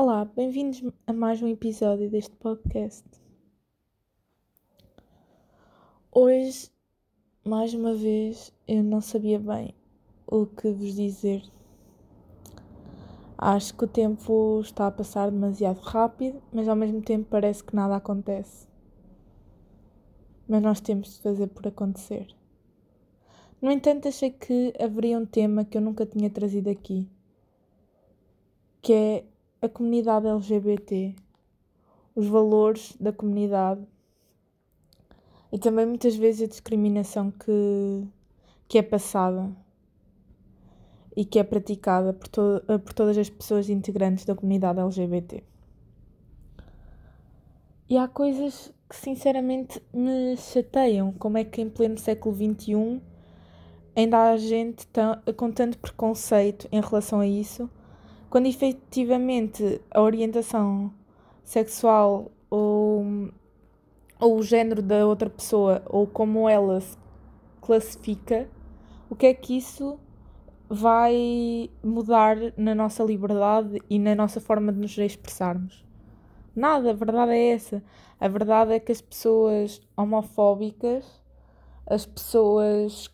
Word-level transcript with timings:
Olá, 0.00 0.24
bem-vindos 0.24 0.80
a 1.08 1.12
mais 1.12 1.42
um 1.42 1.48
episódio 1.48 2.08
deste 2.08 2.30
podcast. 2.36 3.04
Hoje, 6.12 6.70
mais 7.44 7.74
uma 7.74 7.96
vez, 7.96 8.54
eu 8.68 8.84
não 8.84 9.00
sabia 9.00 9.40
bem 9.40 9.74
o 10.24 10.46
que 10.46 10.70
vos 10.70 10.94
dizer. 10.94 11.42
Acho 13.36 13.74
que 13.74 13.86
o 13.86 13.88
tempo 13.88 14.60
está 14.60 14.86
a 14.86 14.92
passar 14.92 15.32
demasiado 15.32 15.80
rápido, 15.80 16.40
mas 16.52 16.68
ao 16.68 16.76
mesmo 16.76 17.02
tempo 17.02 17.26
parece 17.28 17.64
que 17.64 17.74
nada 17.74 17.96
acontece. 17.96 18.68
Mas 20.46 20.62
nós 20.62 20.80
temos 20.80 21.16
de 21.16 21.22
fazer 21.22 21.48
por 21.48 21.66
acontecer. 21.66 22.28
No 23.60 23.68
entanto, 23.68 24.06
achei 24.06 24.30
que 24.30 24.72
haveria 24.78 25.18
um 25.18 25.26
tema 25.26 25.64
que 25.64 25.76
eu 25.76 25.82
nunca 25.82 26.06
tinha 26.06 26.30
trazido 26.30 26.70
aqui, 26.70 27.10
que 28.80 28.92
é 28.92 29.24
a 29.60 29.68
comunidade 29.68 30.26
LGBT, 30.26 31.14
os 32.14 32.26
valores 32.26 32.96
da 33.00 33.12
comunidade 33.12 33.86
e 35.52 35.58
também 35.58 35.86
muitas 35.86 36.14
vezes 36.14 36.42
a 36.42 36.46
discriminação 36.46 37.30
que, 37.30 38.06
que 38.68 38.78
é 38.78 38.82
passada 38.82 39.50
e 41.16 41.24
que 41.24 41.38
é 41.38 41.44
praticada 41.44 42.12
por, 42.12 42.28
to 42.28 42.62
por 42.84 42.92
todas 42.92 43.18
as 43.18 43.28
pessoas 43.28 43.68
integrantes 43.68 44.24
da 44.24 44.34
comunidade 44.34 44.78
LGBT. 44.78 45.42
E 47.88 47.96
há 47.96 48.06
coisas 48.06 48.72
que 48.88 48.94
sinceramente 48.94 49.82
me 49.92 50.36
chateiam, 50.36 51.12
como 51.12 51.38
é 51.38 51.44
que 51.44 51.60
em 51.60 51.70
pleno 51.70 51.98
século 51.98 52.34
XXI 52.34 53.02
ainda 53.96 54.30
há 54.30 54.36
gente 54.36 54.86
tão, 54.88 55.20
com 55.36 55.50
tanto 55.50 55.78
preconceito 55.78 56.68
em 56.70 56.80
relação 56.80 57.20
a 57.20 57.26
isso 57.26 57.68
quando 58.30 58.46
efetivamente 58.46 59.80
a 59.90 60.00
orientação 60.00 60.92
sexual 61.44 62.30
ou, 62.50 63.30
ou 64.20 64.36
o 64.36 64.42
género 64.42 64.82
da 64.82 65.06
outra 65.06 65.30
pessoa 65.30 65.82
ou 65.86 66.06
como 66.06 66.48
ela 66.48 66.80
se 66.80 66.96
classifica, 67.60 68.48
o 69.10 69.16
que 69.16 69.26
é 69.26 69.34
que 69.34 69.56
isso 69.56 69.98
vai 70.68 71.70
mudar 71.82 72.36
na 72.56 72.74
nossa 72.74 73.02
liberdade 73.02 73.82
e 73.88 73.98
na 73.98 74.14
nossa 74.14 74.40
forma 74.40 74.72
de 74.72 74.78
nos 74.78 74.96
expressarmos? 74.98 75.84
Nada, 76.54 76.90
a 76.90 76.94
verdade 76.94 77.32
é 77.32 77.52
essa. 77.52 77.82
A 78.20 78.28
verdade 78.28 78.72
é 78.72 78.80
que 78.80 78.92
as 78.92 79.00
pessoas 79.00 79.80
homofóbicas, 79.96 81.22
as 81.86 82.04
pessoas 82.04 83.08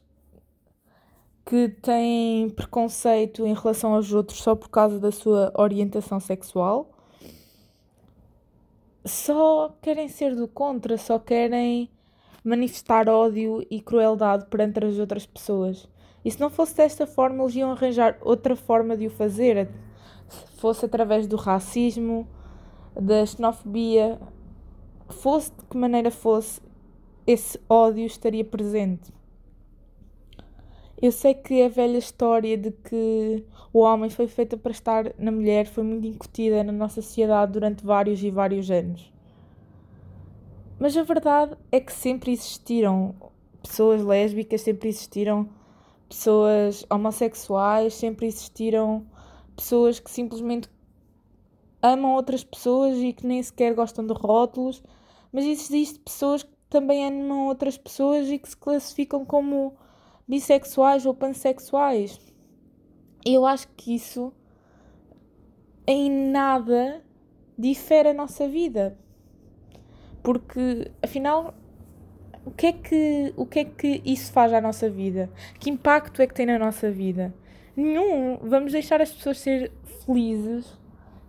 que 1.44 1.68
têm 1.68 2.48
preconceito 2.50 3.46
em 3.46 3.54
relação 3.54 3.94
aos 3.94 4.12
outros 4.12 4.42
só 4.42 4.54
por 4.54 4.70
causa 4.70 4.98
da 4.98 5.12
sua 5.12 5.52
orientação 5.56 6.18
sexual, 6.18 6.90
só 9.04 9.76
querem 9.82 10.08
ser 10.08 10.34
do 10.34 10.48
contra, 10.48 10.96
só 10.96 11.18
querem 11.18 11.90
manifestar 12.42 13.08
ódio 13.08 13.66
e 13.70 13.80
crueldade 13.80 14.46
perante 14.46 14.84
as 14.84 14.98
outras 14.98 15.26
pessoas. 15.26 15.86
E 16.24 16.30
se 16.30 16.40
não 16.40 16.48
fosse 16.48 16.74
desta 16.74 17.06
forma, 17.06 17.42
eles 17.42 17.54
iam 17.54 17.70
arranjar 17.70 18.16
outra 18.22 18.56
forma 18.56 18.96
de 18.96 19.06
o 19.06 19.10
fazer, 19.10 19.68
se 20.28 20.46
fosse 20.58 20.86
através 20.86 21.26
do 21.26 21.36
racismo, 21.36 22.26
da 22.94 23.26
xenofobia, 23.26 24.18
fosse 25.10 25.50
de 25.50 25.64
que 25.68 25.76
maneira 25.76 26.10
fosse, 26.10 26.62
esse 27.26 27.60
ódio 27.68 28.06
estaria 28.06 28.44
presente. 28.44 29.12
Eu 31.04 31.12
sei 31.12 31.34
que 31.34 31.62
a 31.62 31.68
velha 31.68 31.98
história 31.98 32.56
de 32.56 32.70
que 32.70 33.44
o 33.74 33.80
homem 33.80 34.08
foi 34.08 34.26
feito 34.26 34.56
para 34.56 34.72
estar 34.72 35.12
na 35.18 35.30
mulher 35.30 35.66
foi 35.66 35.84
muito 35.84 36.06
incutida 36.06 36.64
na 36.64 36.72
nossa 36.72 37.02
sociedade 37.02 37.52
durante 37.52 37.84
vários 37.84 38.22
e 38.22 38.30
vários 38.30 38.70
anos. 38.70 39.12
Mas 40.78 40.96
a 40.96 41.02
verdade 41.02 41.58
é 41.70 41.78
que 41.78 41.92
sempre 41.92 42.32
existiram 42.32 43.14
pessoas 43.62 44.02
lésbicas, 44.02 44.62
sempre 44.62 44.88
existiram 44.88 45.46
pessoas 46.08 46.86
homossexuais, 46.88 47.92
sempre 47.92 48.26
existiram 48.26 49.06
pessoas 49.54 50.00
que 50.00 50.10
simplesmente 50.10 50.70
amam 51.82 52.14
outras 52.14 52.42
pessoas 52.42 52.96
e 52.96 53.12
que 53.12 53.26
nem 53.26 53.42
sequer 53.42 53.74
gostam 53.74 54.06
de 54.06 54.14
rótulos, 54.14 54.82
mas 55.30 55.44
existem 55.44 56.00
pessoas 56.02 56.42
que 56.42 56.50
também 56.70 57.06
amam 57.06 57.46
outras 57.48 57.76
pessoas 57.76 58.30
e 58.30 58.38
que 58.38 58.48
se 58.48 58.56
classificam 58.56 59.22
como 59.22 59.76
bissexuais 60.26 61.06
ou 61.06 61.14
pansexuais. 61.14 62.18
Eu 63.24 63.46
acho 63.46 63.68
que 63.76 63.94
isso 63.94 64.32
em 65.86 66.10
nada 66.10 67.02
difere 67.58 68.10
a 68.10 68.14
nossa 68.14 68.48
vida. 68.48 68.98
Porque 70.22 70.90
afinal, 71.02 71.54
o 72.44 72.50
que 72.50 72.66
é 72.66 72.72
que, 72.72 73.34
o 73.36 73.46
que 73.46 73.58
é 73.60 73.64
que 73.64 74.02
isso 74.04 74.32
faz 74.32 74.52
à 74.52 74.60
nossa 74.60 74.88
vida? 74.88 75.30
Que 75.58 75.70
impacto 75.70 76.20
é 76.22 76.26
que 76.26 76.34
tem 76.34 76.46
na 76.46 76.58
nossa 76.58 76.90
vida? 76.90 77.34
Nenhum. 77.76 78.38
Vamos 78.42 78.72
deixar 78.72 79.00
as 79.00 79.12
pessoas 79.12 79.38
ser 79.38 79.72
felizes 80.04 80.78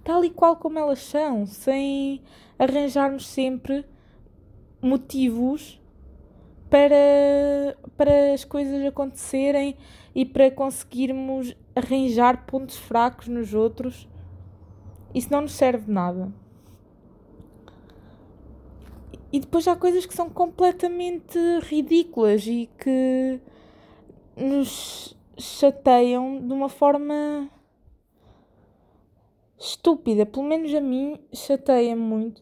tal 0.06 0.23
e 0.23 0.29
qual 0.29 0.56
como 0.56 0.77
elas 0.77 1.00
são, 1.00 1.47
sem 1.47 2.22
arranjarmos 2.59 3.25
sempre 3.25 3.83
motivos 4.79 5.81
para, 6.69 7.77
para 7.95 8.33
as 8.33 8.43
coisas 8.43 8.85
acontecerem 8.85 9.77
e 10.13 10.25
para 10.25 10.49
conseguirmos 10.51 11.55
arranjar 11.75 12.45
pontos 12.45 12.77
fracos 12.77 13.27
nos 13.27 13.53
outros. 13.53 14.07
Isso 15.13 15.31
não 15.31 15.41
nos 15.41 15.53
serve 15.53 15.85
de 15.85 15.91
nada. 15.91 16.33
E 19.31 19.39
depois 19.39 19.67
há 19.67 19.75
coisas 19.75 20.05
que 20.05 20.13
são 20.13 20.29
completamente 20.29 21.37
ridículas 21.63 22.45
e 22.47 22.69
que 22.77 23.39
nos 24.35 25.17
chateiam 25.37 26.45
de 26.45 26.53
uma 26.53 26.69
forma 26.69 27.49
estúpida. 29.59 30.25
Pelo 30.25 30.45
menos 30.45 30.73
a 30.73 30.79
mim 30.79 31.19
chateia 31.33 31.95
muito. 31.95 32.41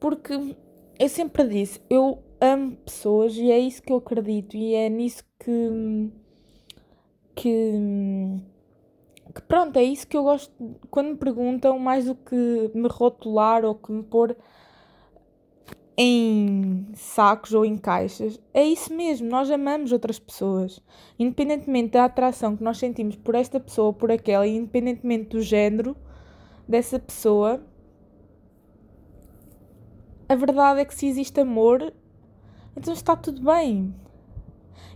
Porque 0.00 0.56
eu 0.98 1.08
sempre 1.08 1.46
disse, 1.46 1.80
eu 1.90 2.22
amo 2.40 2.76
pessoas 2.76 3.36
e 3.36 3.50
é 3.50 3.58
isso 3.58 3.82
que 3.82 3.92
eu 3.92 3.96
acredito 3.96 4.56
e 4.56 4.74
é 4.74 4.88
nisso 4.88 5.24
que. 5.38 6.10
que. 7.34 7.72
que 9.34 9.42
pronto, 9.42 9.76
é 9.78 9.82
isso 9.82 10.06
que 10.06 10.16
eu 10.16 10.22
gosto. 10.22 10.52
Quando 10.90 11.10
me 11.10 11.16
perguntam, 11.16 11.78
mais 11.78 12.06
do 12.06 12.14
que 12.14 12.70
me 12.74 12.88
rotular 12.88 13.64
ou 13.64 13.74
que 13.74 13.92
me 13.92 14.02
pôr 14.02 14.36
em 16.00 16.86
sacos 16.94 17.52
ou 17.52 17.64
em 17.64 17.76
caixas, 17.76 18.40
é 18.54 18.62
isso 18.64 18.94
mesmo, 18.94 19.28
nós 19.28 19.50
amamos 19.50 19.90
outras 19.90 20.18
pessoas. 20.18 20.80
Independentemente 21.18 21.90
da 21.90 22.04
atração 22.04 22.56
que 22.56 22.62
nós 22.62 22.78
sentimos 22.78 23.16
por 23.16 23.34
esta 23.34 23.58
pessoa 23.58 23.88
ou 23.88 23.92
por 23.92 24.12
aquela, 24.12 24.46
independentemente 24.46 25.30
do 25.30 25.40
género 25.40 25.96
dessa 26.68 27.00
pessoa, 27.00 27.60
a 30.28 30.36
verdade 30.36 30.80
é 30.80 30.84
que 30.84 30.94
se 30.94 31.06
existe 31.06 31.40
amor, 31.40 31.92
então 32.78 32.94
está 32.94 33.16
tudo 33.16 33.42
bem. 33.42 33.92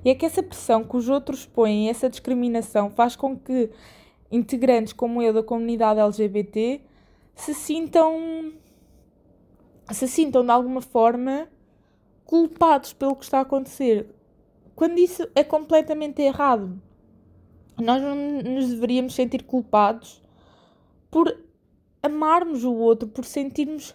E 0.04 0.10
é 0.10 0.15
que 0.15 0.25
essa 0.25 0.43
pressão 0.43 0.84
que 0.84 0.97
os 0.97 1.09
outros 1.09 1.44
põem, 1.44 1.88
essa 1.88 2.09
discriminação, 2.09 2.91
faz 2.91 3.16
com 3.16 3.37
que 3.37 3.70
integrantes 4.31 4.93
como 4.93 5.20
eu 5.20 5.32
da 5.32 5.43
comunidade 5.43 6.00
LGBT 6.00 6.81
se 7.34 7.54
sintam 7.54 8.53
se 9.91 10.09
sintam 10.09 10.44
de 10.44 10.50
alguma 10.50 10.81
forma 10.81 11.48
culpados 12.25 12.92
pelo 12.92 13.16
que 13.16 13.25
está 13.25 13.38
a 13.38 13.42
acontecer. 13.42 14.09
Quando 14.75 14.98
isso 14.98 15.28
é 15.34 15.44
completamente 15.44 16.22
errado. 16.22 16.81
Nós 17.78 18.00
não 18.00 18.15
nos 18.42 18.69
deveríamos 18.69 19.15
sentir 19.15 19.42
culpados 19.42 20.22
por 21.10 21.37
amarmos 22.03 22.65
o 22.65 22.72
outro, 22.72 23.09
por 23.09 23.24
sentirmos 23.24 23.95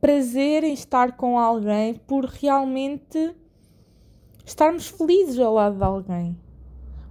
prazer 0.00 0.64
em 0.64 0.72
estar 0.72 1.16
com 1.16 1.38
alguém, 1.38 1.94
por 2.06 2.24
realmente 2.24 3.34
estarmos 4.44 4.88
felizes 4.88 5.38
ao 5.38 5.54
lado 5.54 5.76
de 5.76 5.84
alguém. 5.84 6.38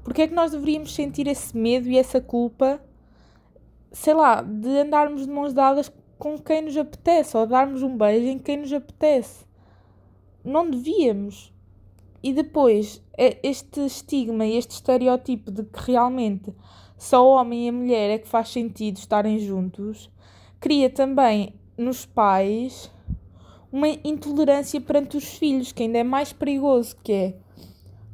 Porque 0.03 0.21
é 0.21 0.27
que 0.27 0.35
nós 0.35 0.51
deveríamos 0.51 0.93
sentir 0.93 1.27
esse 1.27 1.57
medo 1.57 1.89
e 1.89 1.97
essa 1.97 2.21
culpa, 2.21 2.79
sei 3.91 4.13
lá, 4.13 4.41
de 4.41 4.69
andarmos 4.77 5.25
de 5.25 5.31
mãos 5.31 5.53
dadas 5.53 5.91
com 6.17 6.37
quem 6.37 6.61
nos 6.61 6.77
apetece 6.77 7.35
ou 7.35 7.45
darmos 7.45 7.81
um 7.81 7.97
beijo 7.97 8.27
em 8.27 8.39
quem 8.39 8.57
nos 8.57 8.71
apetece? 8.71 9.45
Não 10.43 10.69
devíamos. 10.69 11.51
E 12.21 12.33
depois, 12.33 13.03
é 13.17 13.37
este 13.43 13.81
estigma 13.85 14.45
e 14.45 14.57
este 14.57 14.71
estereótipo 14.71 15.51
de 15.51 15.63
que 15.63 15.91
realmente 15.91 16.53
só 16.97 17.25
o 17.25 17.35
homem 17.35 17.65
e 17.65 17.69
a 17.69 17.73
mulher 17.73 18.09
é 18.09 18.17
que 18.17 18.27
faz 18.27 18.49
sentido 18.49 18.97
estarem 18.97 19.39
juntos, 19.39 20.09
cria 20.59 20.89
também 20.89 21.53
nos 21.77 22.05
pais 22.05 22.91
uma 23.71 23.89
intolerância 23.89 24.79
perante 24.79 25.17
os 25.17 25.37
filhos, 25.37 25.71
que 25.71 25.83
ainda 25.83 25.97
é 25.97 26.03
mais 26.03 26.31
perigoso, 26.31 26.95
que 27.03 27.11
é 27.11 27.33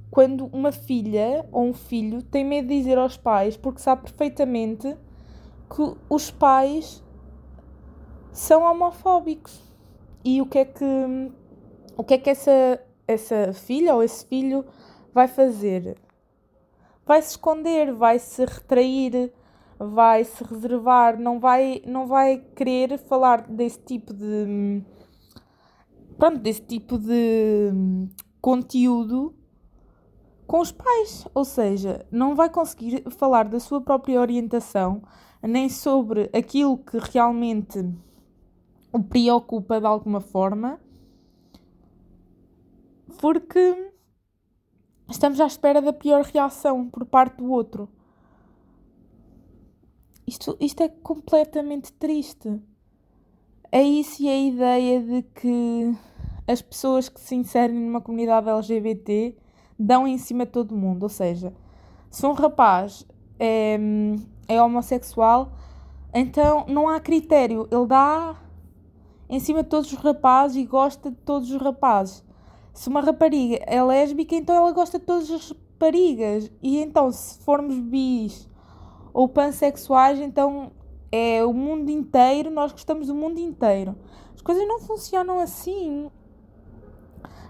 quando 0.10 0.48
uma 0.48 0.72
filha 0.72 1.46
ou 1.52 1.66
um 1.68 1.74
filho 1.74 2.22
tem 2.22 2.44
medo 2.44 2.68
de 2.68 2.78
dizer 2.78 2.98
aos 2.98 3.16
pais 3.16 3.56
porque 3.56 3.80
sabe 3.80 4.02
perfeitamente 4.04 4.98
que 5.70 5.96
os 6.10 6.30
pais 6.30 7.02
são 8.32 8.64
homofóbicos. 8.64 9.62
E 10.24 10.42
o 10.42 10.46
que 10.46 10.60
é 10.60 10.66
que 10.66 10.86
o 11.96 12.04
que 12.04 12.16
é 12.16 12.18
que 12.18 12.30
essa 12.30 12.82
essa 13.08 13.54
filha 13.54 13.96
ou 13.96 14.04
esse 14.04 14.26
filho 14.26 14.66
vai 15.14 15.28
fazer? 15.28 15.98
Vai 17.06 17.22
se 17.22 17.30
esconder, 17.32 17.94
vai 17.94 18.20
se 18.20 18.46
retrair, 18.46 19.32
vai 19.90 20.24
se 20.24 20.44
reservar, 20.44 21.20
não 21.20 21.40
vai 21.40 21.82
não 21.86 22.08
vai 22.08 22.38
querer 22.56 22.98
falar 22.98 23.48
desse 23.48 23.80
tipo 23.80 24.14
de 24.14 24.84
pronto, 26.18 26.38
desse 26.40 26.62
tipo 26.62 26.98
de 26.98 27.72
conteúdo 28.40 29.36
com 30.46 30.60
os 30.60 30.72
pais, 30.72 31.26
ou 31.34 31.46
seja, 31.46 32.06
não 32.12 32.36
vai 32.36 32.50
conseguir 32.50 33.04
falar 33.12 33.48
da 33.48 33.60
sua 33.60 33.80
própria 33.80 34.20
orientação, 34.20 35.02
nem 35.42 35.70
sobre 35.70 36.30
aquilo 36.34 36.78
que 36.78 36.98
realmente 36.98 37.80
o 38.92 39.02
preocupa 39.02 39.80
de 39.80 39.86
alguma 39.88 40.20
forma, 40.20 40.78
porque 43.18 43.92
estamos 45.10 45.40
à 45.40 45.46
espera 45.46 45.82
da 45.82 45.94
pior 45.94 46.24
reação 46.24 46.90
por 46.90 47.06
parte 47.06 47.38
do 47.38 47.50
outro. 47.50 47.88
Isto, 50.26 50.56
isto 50.60 50.84
é 50.84 50.90
completamente 50.90 51.92
triste. 51.94 52.62
É 53.72 53.82
isso 53.82 54.22
e 54.22 54.30
a 54.30 54.38
ideia 54.38 55.02
de 55.02 55.22
que 55.24 55.96
as 56.48 56.62
pessoas 56.62 57.10
que 57.10 57.20
se 57.20 57.36
inserem 57.36 57.76
numa 57.76 58.02
comunidade 58.02 58.50
LGBT 58.50 59.36
dão 59.80 60.08
em 60.08 60.18
cima 60.18 60.46
de 60.46 60.52
todo 60.52 60.76
mundo. 60.76 61.04
Ou 61.04 61.10
seja, 61.10 61.54
se 62.10 62.26
um 62.26 62.34
rapaz 62.34 63.06
é, 63.40 63.80
é 64.48 64.62
homossexual, 64.62 65.54
então 66.14 66.66
não 66.68 66.90
há 66.90 67.00
critério. 67.00 67.68
Ele 67.72 67.88
dá 67.88 68.36
em 69.30 69.40
cima 69.40 69.64
de 69.64 69.70
todos 69.70 69.92
os 69.92 69.98
rapazes 69.98 70.58
e 70.58 70.66
gosta 70.66 71.10
de 71.10 71.18
todos 71.18 71.52
os 71.52 71.62
rapazes. 71.62 72.24
Se 72.74 72.90
uma 72.90 73.02
rapariga 73.02 73.60
é 73.66 73.82
lésbica, 73.82 74.36
então 74.36 74.56
ela 74.56 74.72
gosta 74.72 75.00
de 75.00 75.06
todas 75.06 75.32
as 75.32 75.52
raparigas. 75.52 76.52
E 76.62 76.78
então, 76.78 77.12
se 77.12 77.40
formos 77.40 77.80
bis 77.80 78.51
ou 79.14 79.28
pansexuais, 79.28 80.20
então 80.20 80.72
é 81.12 81.44
o 81.44 81.54
mundo 81.54 81.90
inteiro, 81.90 82.50
nós 82.50 82.72
gostamos 82.72 83.08
do 83.08 83.16
mundo 83.16 83.40
inteiro. 83.40 83.96
As 84.34 84.42
coisas 84.42 84.68
não 84.68 84.80
funcionam 84.80 85.40
assim. 85.40 86.10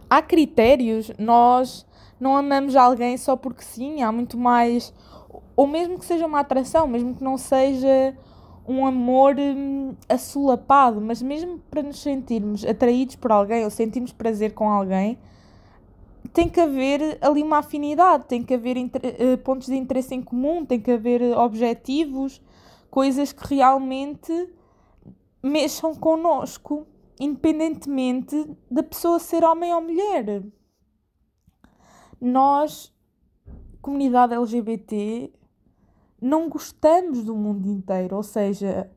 Há 0.10 0.22
critérios, 0.22 1.12
nós 1.18 1.86
não 2.20 2.36
amamos 2.36 2.76
alguém 2.76 3.18
só 3.18 3.36
porque 3.36 3.64
sim, 3.64 4.02
há 4.02 4.12
muito 4.12 4.38
mais. 4.38 4.94
Ou 5.56 5.68
mesmo 5.68 5.98
que 5.98 6.06
seja 6.06 6.26
uma 6.26 6.40
atração, 6.40 6.88
mesmo 6.88 7.16
que 7.16 7.24
não 7.24 7.38
seja 7.38 8.16
um 8.68 8.86
amor 8.86 9.36
hum, 9.40 9.96
assolapado, 10.08 11.02
mas 11.02 11.22
mesmo 11.22 11.60
para 11.70 11.82
nos 11.82 12.00
sentirmos 12.00 12.66
atraídos 12.66 13.16
por 13.16 13.32
alguém 13.32 13.64
ou 13.64 13.70
sentirmos 13.70 14.12
prazer 14.12 14.54
com 14.54 14.70
alguém, 14.70 15.18
tem 16.30 16.48
que 16.48 16.60
haver 16.60 17.18
ali 17.22 17.42
uma 17.44 17.60
afinidade, 17.60 18.26
tem 18.26 18.44
que 18.44 18.54
haver 18.54 18.78
uh, 18.78 19.38
pontos 19.44 19.68
de 19.68 19.76
interesse 19.76 20.14
em 20.16 20.22
comum, 20.22 20.66
tem 20.66 20.80
que 20.80 20.92
haver 20.92 21.22
objetivos, 21.38 22.42
coisas 22.90 23.32
que 23.32 23.56
realmente 23.56 24.50
mexam 25.44 25.96
connosco, 25.96 26.88
independentemente 27.20 28.50
da 28.70 28.84
pessoa 28.84 29.20
ser 29.20 29.44
homem 29.44 29.74
ou 29.74 29.82
mulher 29.82 30.44
nós, 32.22 32.94
comunidade 33.82 34.36
LGBT, 34.36 35.34
não 36.22 36.48
gostamos 36.48 37.24
do 37.24 37.36
mundo 37.36 37.68
inteiro, 37.68 38.16
ou 38.16 38.22
seja, 38.22 38.90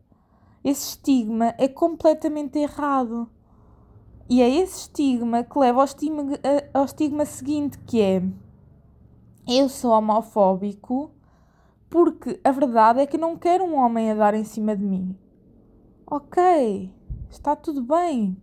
esse 0.62 0.90
estigma 0.90 1.54
é 1.56 1.66
completamente 1.66 2.58
errado. 2.58 3.26
E 4.28 4.40
é 4.40 4.48
esse 4.48 4.82
estigma 4.82 5.44
que 5.44 5.58
leva 5.58 5.80
ao 5.80 5.84
estigma, 5.84 6.24
ao 6.72 6.84
estigma 6.84 7.24
seguinte, 7.24 7.78
que 7.80 8.00
é 8.00 8.22
eu 9.46 9.68
sou 9.68 9.90
homofóbico 9.90 11.10
porque 11.90 12.40
a 12.42 12.50
verdade 12.50 13.00
é 13.00 13.06
que 13.06 13.18
não 13.18 13.36
quero 13.36 13.62
um 13.62 13.76
homem 13.76 14.10
a 14.10 14.14
dar 14.14 14.34
em 14.34 14.42
cima 14.42 14.74
de 14.74 14.82
mim. 14.82 15.16
Ok, 16.06 16.90
está 17.30 17.54
tudo 17.54 17.82
bem. 17.82 18.36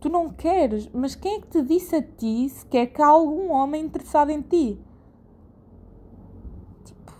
Tu 0.00 0.08
não 0.08 0.28
queres, 0.28 0.90
mas 0.92 1.14
quem 1.14 1.36
é 1.36 1.40
que 1.40 1.46
te 1.46 1.62
disse 1.62 1.96
a 1.96 2.02
ti 2.02 2.48
se 2.48 2.66
quer 2.66 2.86
que 2.86 3.00
há 3.00 3.06
algum 3.06 3.50
homem 3.50 3.84
interessado 3.84 4.30
em 4.30 4.42
ti? 4.42 4.78
Tipo, 6.84 7.12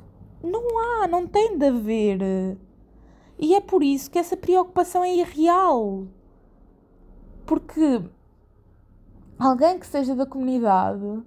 não 0.43 0.79
há, 0.79 1.09
não 1.09 1.27
tem 1.27 1.56
de 1.56 1.67
haver. 1.67 2.59
E 3.38 3.55
é 3.55 3.61
por 3.61 3.83
isso 3.83 4.11
que 4.11 4.19
essa 4.19 4.37
preocupação 4.37 5.03
é 5.05 5.15
irreal. 5.15 6.06
Porque 7.46 8.02
alguém 9.38 9.78
que 9.78 9.87
seja 9.87 10.14
da 10.14 10.26
comunidade 10.26 11.22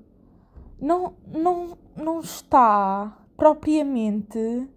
não, 0.80 1.16
não, 1.27 1.77
não 1.95 2.19
está 2.19 3.18
propriamente 3.38 4.69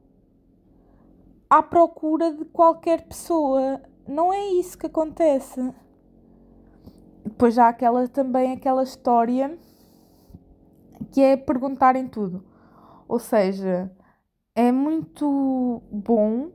à 1.51 1.63
procura 1.63 2.33
de 2.33 2.45
qualquer 2.45 3.07
pessoa. 3.07 3.83
Não 4.07 4.33
é 4.33 4.47
isso 4.53 4.79
que 4.79 4.87
acontece 4.87 5.61
depois 7.25 7.59
há 7.59 7.69
aquela, 7.69 8.07
também 8.07 8.53
aquela 8.53 8.83
história 8.83 9.59
que 11.11 11.21
é 11.21 11.37
perguntar 11.37 11.97
em 11.97 12.07
tudo. 12.07 12.45
Ou 13.09 13.19
seja, 13.19 13.91
é 14.55 14.71
muito 14.71 15.83
bom 15.91 16.51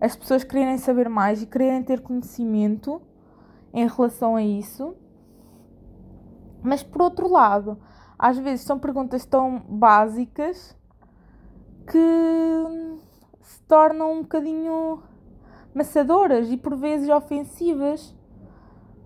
as 0.00 0.14
pessoas 0.14 0.44
quererem 0.44 0.76
saber 0.76 1.08
mais 1.08 1.42
e 1.42 1.46
quererem 1.46 1.82
ter 1.82 2.00
conhecimento 2.00 3.00
em 3.76 3.86
relação 3.86 4.36
a 4.36 4.42
isso. 4.42 4.96
Mas 6.62 6.82
por 6.82 7.02
outro 7.02 7.28
lado, 7.28 7.78
às 8.18 8.38
vezes 8.38 8.64
são 8.64 8.78
perguntas 8.78 9.26
tão 9.26 9.60
básicas 9.68 10.74
que 11.86 12.96
se 13.42 13.62
tornam 13.64 14.12
um 14.14 14.22
bocadinho 14.22 15.02
maçadoras 15.74 16.50
e 16.50 16.56
por 16.56 16.74
vezes 16.74 17.10
ofensivas 17.10 18.16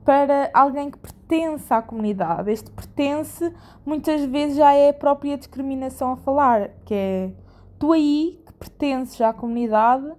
para 0.05 0.51
alguém 0.55 0.89
que 0.89 0.99
pertence 0.99 1.75
à 1.75 1.83
comunidade. 1.83 2.53
Este 2.53 2.71
pertence 2.71 3.53
muitas 3.85 4.25
vezes 4.25 4.57
já 4.57 4.73
é 4.73 4.91
a 4.91 4.95
própria 4.95 5.37
discriminação 5.37 6.13
a 6.13 6.17
falar, 6.17 6.71
que 6.85 6.95
é 6.95 7.33
tu 7.77 7.91
aí 7.91 8.41
que 8.47 8.53
pertences 8.53 9.21
à 9.21 9.33
comunidade, 9.33 10.13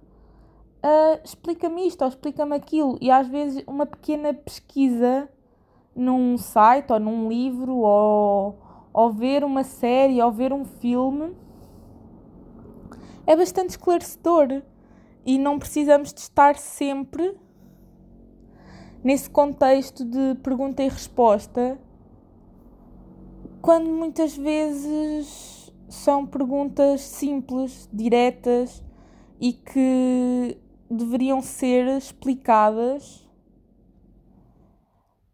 uh, 0.82 1.20
explica-me 1.24 1.86
isto 1.86 2.02
ou 2.02 2.08
explica-me 2.08 2.56
aquilo. 2.56 2.98
E 3.00 3.10
às 3.10 3.28
vezes 3.28 3.62
uma 3.66 3.86
pequena 3.86 4.34
pesquisa 4.34 5.28
num 5.94 6.36
site 6.38 6.92
ou 6.92 7.00
num 7.00 7.28
livro 7.28 7.76
ou, 7.76 8.58
ou 8.92 9.12
ver 9.12 9.44
uma 9.44 9.64
série 9.64 10.22
ou 10.22 10.32
ver 10.32 10.52
um 10.52 10.64
filme 10.64 11.36
é 13.26 13.36
bastante 13.36 13.70
esclarecedor 13.70 14.62
e 15.24 15.38
não 15.38 15.58
precisamos 15.58 16.12
de 16.12 16.20
estar 16.20 16.56
sempre 16.56 17.36
nesse 19.02 19.28
contexto 19.28 20.04
de 20.04 20.36
pergunta 20.42 20.82
e 20.82 20.88
resposta, 20.88 21.78
quando 23.60 23.88
muitas 23.88 24.36
vezes 24.36 25.72
são 25.88 26.26
perguntas 26.26 27.00
simples, 27.00 27.88
diretas 27.92 28.82
e 29.40 29.52
que 29.52 30.56
deveriam 30.92 31.40
ser 31.40 31.86
explicadas 31.96 33.28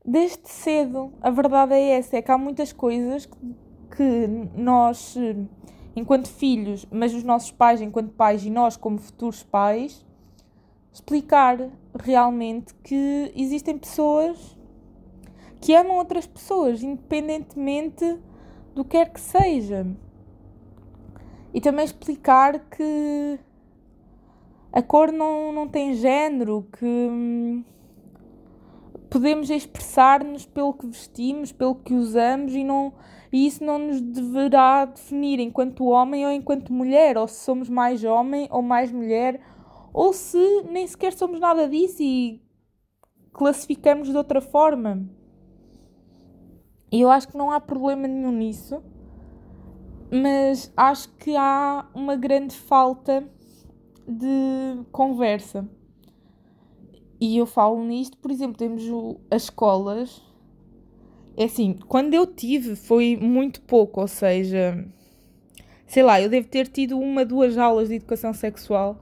desde 0.04 0.48
cedo. 0.48 1.12
A 1.20 1.30
verdade 1.30 1.74
é 1.74 1.98
essa, 1.98 2.16
é 2.16 2.22
que 2.22 2.30
há 2.30 2.38
muitas 2.38 2.72
coisas 2.72 3.28
que 3.94 4.26
nós, 4.54 5.16
enquanto 5.94 6.28
filhos, 6.28 6.86
mas 6.90 7.14
os 7.14 7.22
nossos 7.22 7.50
pais, 7.50 7.80
enquanto 7.80 8.12
pais 8.12 8.44
e 8.44 8.50
nós, 8.50 8.76
como 8.76 8.98
futuros 8.98 9.42
pais, 9.42 10.04
explicar 10.92 11.70
realmente 11.98 12.74
que 12.82 13.32
existem 13.36 13.76
pessoas 13.76 14.56
que 15.60 15.74
amam 15.74 15.96
outras 15.96 16.26
pessoas, 16.26 16.82
independentemente 16.82 18.18
do 18.74 18.84
que 18.84 18.90
quer 18.90 19.12
que 19.12 19.20
seja. 19.20 19.86
E 21.52 21.60
também 21.60 21.84
explicar 21.84 22.60
que 22.70 23.40
a 24.72 24.82
cor 24.82 25.12
não, 25.12 25.52
não 25.52 25.68
tem 25.68 25.94
género, 25.94 26.66
que 26.78 26.84
hum, 26.84 27.64
podemos 29.10 29.50
expressar-nos 29.50 30.44
pelo 30.46 30.74
que 30.74 30.86
vestimos, 30.86 31.52
pelo 31.52 31.74
que 31.74 31.94
usamos 31.94 32.54
e, 32.54 32.62
não, 32.62 32.92
e 33.32 33.46
isso 33.46 33.64
não 33.64 33.78
nos 33.78 34.00
deverá 34.00 34.84
definir 34.84 35.40
enquanto 35.40 35.86
homem 35.86 36.26
ou 36.26 36.32
enquanto 36.32 36.72
mulher, 36.72 37.16
ou 37.16 37.26
se 37.26 37.44
somos 37.44 37.68
mais 37.68 38.04
homem 38.04 38.48
ou 38.50 38.62
mais 38.62 38.92
mulher 38.92 39.40
ou 39.92 40.12
se 40.12 40.62
nem 40.70 40.86
sequer 40.86 41.12
somos 41.12 41.40
nada 41.40 41.68
disso 41.68 42.02
e 42.02 42.40
classificamos 43.32 44.08
de 44.08 44.16
outra 44.16 44.40
forma. 44.40 45.08
E 46.90 47.00
eu 47.00 47.10
acho 47.10 47.28
que 47.28 47.36
não 47.36 47.50
há 47.50 47.60
problema 47.60 48.06
nenhum 48.06 48.32
nisso, 48.32 48.82
mas 50.10 50.72
acho 50.76 51.12
que 51.16 51.36
há 51.36 51.86
uma 51.94 52.16
grande 52.16 52.54
falta 52.54 53.28
de 54.08 54.84
conversa. 54.90 55.68
E 57.20 57.36
eu 57.36 57.46
falo 57.46 57.84
nisto, 57.84 58.16
por 58.16 58.30
exemplo, 58.30 58.56
temos 58.56 58.88
o, 58.88 59.20
as 59.30 59.44
escolas. 59.44 60.22
É 61.36 61.44
assim, 61.44 61.78
quando 61.86 62.14
eu 62.14 62.26
tive 62.26 62.74
foi 62.74 63.16
muito 63.16 63.60
pouco, 63.60 64.00
ou 64.00 64.08
seja, 64.08 64.84
sei 65.86 66.02
lá, 66.02 66.20
eu 66.20 66.28
devo 66.28 66.48
ter 66.48 66.66
tido 66.68 66.98
uma, 66.98 67.24
duas 67.24 67.58
aulas 67.58 67.88
de 67.88 67.96
educação 67.96 68.32
sexual 68.32 68.98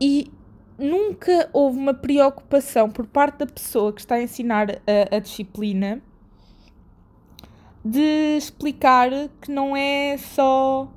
e 0.00 0.30
nunca 0.78 1.48
houve 1.52 1.78
uma 1.78 1.94
preocupação 1.94 2.90
por 2.90 3.06
parte 3.06 3.38
da 3.38 3.46
pessoa 3.46 3.92
que 3.92 4.00
está 4.00 4.16
a 4.16 4.22
ensinar 4.22 4.70
a, 4.70 5.16
a 5.16 5.18
disciplina 5.18 6.02
de 7.84 8.36
explicar 8.36 9.10
que 9.40 9.50
não 9.50 9.76
é 9.76 10.16
só 10.16 10.90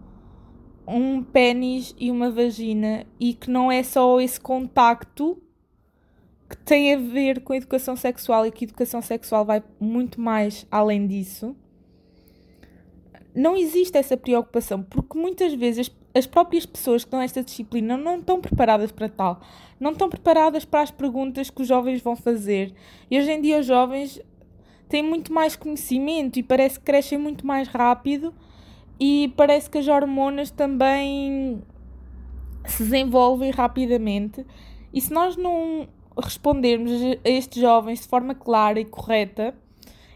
um 0.87 1.23
pênis 1.23 1.95
e 1.97 2.11
uma 2.11 2.29
vagina 2.29 3.05
e 3.19 3.33
que 3.33 3.49
não 3.49 3.71
é 3.71 3.83
só 3.83 4.19
esse 4.19 4.39
contacto 4.39 5.41
que 6.49 6.57
tem 6.57 6.93
a 6.93 6.97
ver 6.97 7.41
com 7.41 7.53
a 7.53 7.57
educação 7.57 7.95
sexual 7.95 8.45
e 8.45 8.51
que 8.51 8.65
a 8.65 8.67
educação 8.67 9.01
sexual 9.01 9.43
vai 9.43 9.63
muito 9.79 10.21
mais 10.21 10.67
além 10.69 11.07
disso. 11.07 11.55
Não 13.33 13.57
existe 13.57 13.97
essa 13.97 14.15
preocupação, 14.15 14.81
porque 14.81 15.17
muitas 15.17 15.53
vezes 15.53 15.91
as 16.13 16.25
próprias 16.25 16.65
pessoas 16.65 17.03
que 17.03 17.11
dão 17.11 17.19
esta 17.19 17.43
disciplina 17.43 17.97
não 17.97 18.19
estão 18.19 18.39
preparadas 18.39 18.91
para 18.91 19.09
tal, 19.09 19.41
não 19.77 19.91
estão 19.91 20.07
preparadas 20.07 20.63
para 20.63 20.81
as 20.81 20.91
perguntas 20.91 21.49
que 21.49 21.61
os 21.61 21.67
jovens 21.67 22.01
vão 22.01 22.15
fazer. 22.15 22.73
E 23.11 23.19
hoje 23.19 23.31
em 23.31 23.41
dia 23.41 23.59
os 23.59 23.65
jovens 23.65 24.21
têm 24.87 25.03
muito 25.03 25.33
mais 25.33 25.55
conhecimento 25.55 26.39
e 26.39 26.43
parece 26.43 26.79
que 26.79 26.85
crescem 26.85 27.17
muito 27.17 27.45
mais 27.45 27.67
rápido 27.67 28.33
e 28.99 29.33
parece 29.35 29.69
que 29.69 29.77
as 29.77 29.87
hormonas 29.87 30.51
também 30.51 31.61
se 32.65 32.83
desenvolvem 32.83 33.51
rapidamente. 33.51 34.45
E 34.93 35.01
se 35.01 35.13
nós 35.13 35.35
não 35.35 35.87
respondermos 36.17 36.91
a 37.23 37.29
estes 37.29 37.61
jovens 37.61 38.01
de 38.01 38.07
forma 38.07 38.33
clara 38.33 38.79
e 38.79 38.85
correta, 38.85 39.53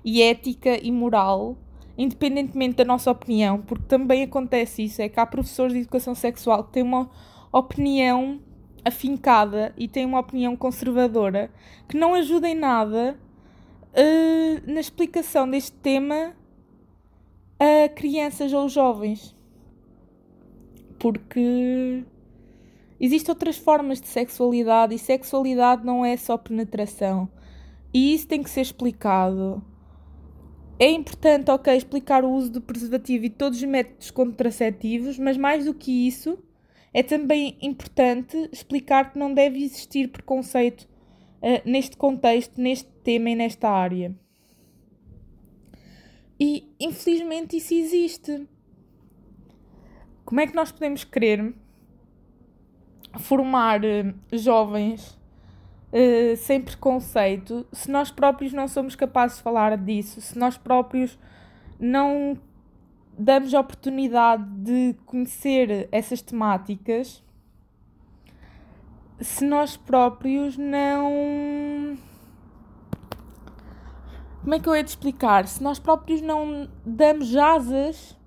e 0.03 0.21
ética 0.21 0.79
e 0.81 0.91
moral, 0.91 1.57
independentemente 1.97 2.77
da 2.77 2.85
nossa 2.85 3.11
opinião, 3.11 3.61
porque 3.61 3.83
também 3.85 4.23
acontece 4.23 4.83
isso, 4.83 5.01
é 5.01 5.09
que 5.09 5.19
há 5.19 5.25
professores 5.25 5.73
de 5.73 5.79
educação 5.79 6.15
sexual 6.15 6.63
que 6.63 6.71
têm 6.71 6.83
uma 6.83 7.09
opinião 7.51 8.39
afincada 8.85 9.73
e 9.77 9.87
têm 9.87 10.05
uma 10.05 10.19
opinião 10.19 10.55
conservadora 10.55 11.51
que 11.87 11.97
não 11.97 12.15
ajuda 12.15 12.47
em 12.47 12.55
nada 12.55 13.19
uh, 13.91 14.71
na 14.71 14.79
explicação 14.79 15.49
deste 15.49 15.73
tema 15.73 16.33
a 17.59 17.89
crianças 17.89 18.53
ou 18.53 18.69
jovens. 18.69 19.35
Porque 20.97 22.03
existem 22.99 23.33
outras 23.33 23.57
formas 23.57 23.99
de 24.01 24.07
sexualidade 24.07 24.95
e 24.95 24.99
sexualidade 24.99 25.85
não 25.85 26.05
é 26.05 26.15
só 26.17 26.37
penetração. 26.37 27.29
E 27.93 28.13
isso 28.13 28.27
tem 28.27 28.41
que 28.41 28.49
ser 28.49 28.61
explicado. 28.61 29.63
É 30.79 30.89
importante, 30.89 31.51
ok, 31.51 31.75
explicar 31.75 32.23
o 32.23 32.31
uso 32.31 32.51
do 32.51 32.61
preservativo 32.61 33.25
e 33.25 33.29
todos 33.29 33.57
os 33.59 33.65
métodos 33.65 34.11
contraceptivos, 34.11 35.19
mas 35.19 35.35
mais 35.35 35.65
do 35.65 35.73
que 35.73 36.07
isso, 36.07 36.37
é 36.93 37.03
também 37.03 37.57
importante 37.61 38.49
explicar 38.51 39.11
que 39.11 39.19
não 39.19 39.33
deve 39.33 39.61
existir 39.61 40.07
preconceito 40.07 40.83
uh, 41.41 41.69
neste 41.69 41.97
contexto, 41.97 42.61
neste 42.61 42.89
tema 43.03 43.29
e 43.29 43.35
nesta 43.35 43.69
área. 43.69 44.15
E 46.39 46.73
infelizmente 46.79 47.57
isso 47.57 47.73
existe. 47.73 48.47
Como 50.23 50.39
é 50.39 50.47
que 50.47 50.55
nós 50.55 50.71
podemos 50.71 51.03
querer 51.03 51.53
formar 53.19 53.81
uh, 53.83 54.13
jovens 54.31 55.19
uh, 55.91 56.37
sem 56.37 56.61
preconceito 56.61 57.65
se 57.73 57.89
nós 57.89 58.11
próprios 58.11 58.53
não 58.53 58.67
somos 58.67 58.95
capazes 58.95 59.37
de 59.37 59.43
falar 59.43 59.75
disso, 59.77 60.21
se 60.21 60.37
nós 60.37 60.57
próprios 60.57 61.17
não 61.79 62.37
damos 63.17 63.53
a 63.53 63.59
oportunidade 63.59 64.43
de 64.63 64.95
conhecer 65.05 65.89
essas 65.91 66.21
temáticas, 66.21 67.23
se 69.19 69.43
nós 69.43 69.75
próprios 69.75 70.55
não 70.57 71.97
como 74.49 74.55
é 74.55 74.59
que 74.59 74.67
eu 74.67 74.75
ia 74.75 74.83
te 74.83 74.87
explicar? 74.87 75.47
Se 75.47 75.61
nós 75.61 75.77
próprios 75.77 76.21
não 76.21 76.67
damos 76.83 77.35
asas 77.35 78.17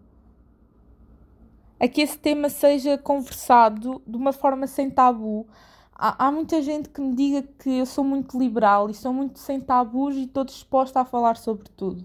a 1.80 1.88
que 1.88 2.00
esse 2.00 2.16
tema 2.16 2.48
seja 2.48 2.96
conversado 2.96 4.00
de 4.06 4.16
uma 4.16 4.32
forma 4.32 4.68
sem 4.68 4.88
tabu. 4.88 5.48
Há, 5.92 6.26
há 6.26 6.30
muita 6.30 6.62
gente 6.62 6.90
que 6.90 7.00
me 7.00 7.12
diga 7.16 7.42
que 7.42 7.78
eu 7.78 7.84
sou 7.84 8.04
muito 8.04 8.38
liberal 8.38 8.88
e 8.88 8.94
sou 8.94 9.12
muito 9.12 9.40
sem 9.40 9.60
tabus 9.60 10.14
e 10.14 10.22
estou 10.22 10.44
disposta 10.44 11.00
a 11.00 11.04
falar 11.04 11.36
sobre 11.36 11.68
tudo. 11.70 12.04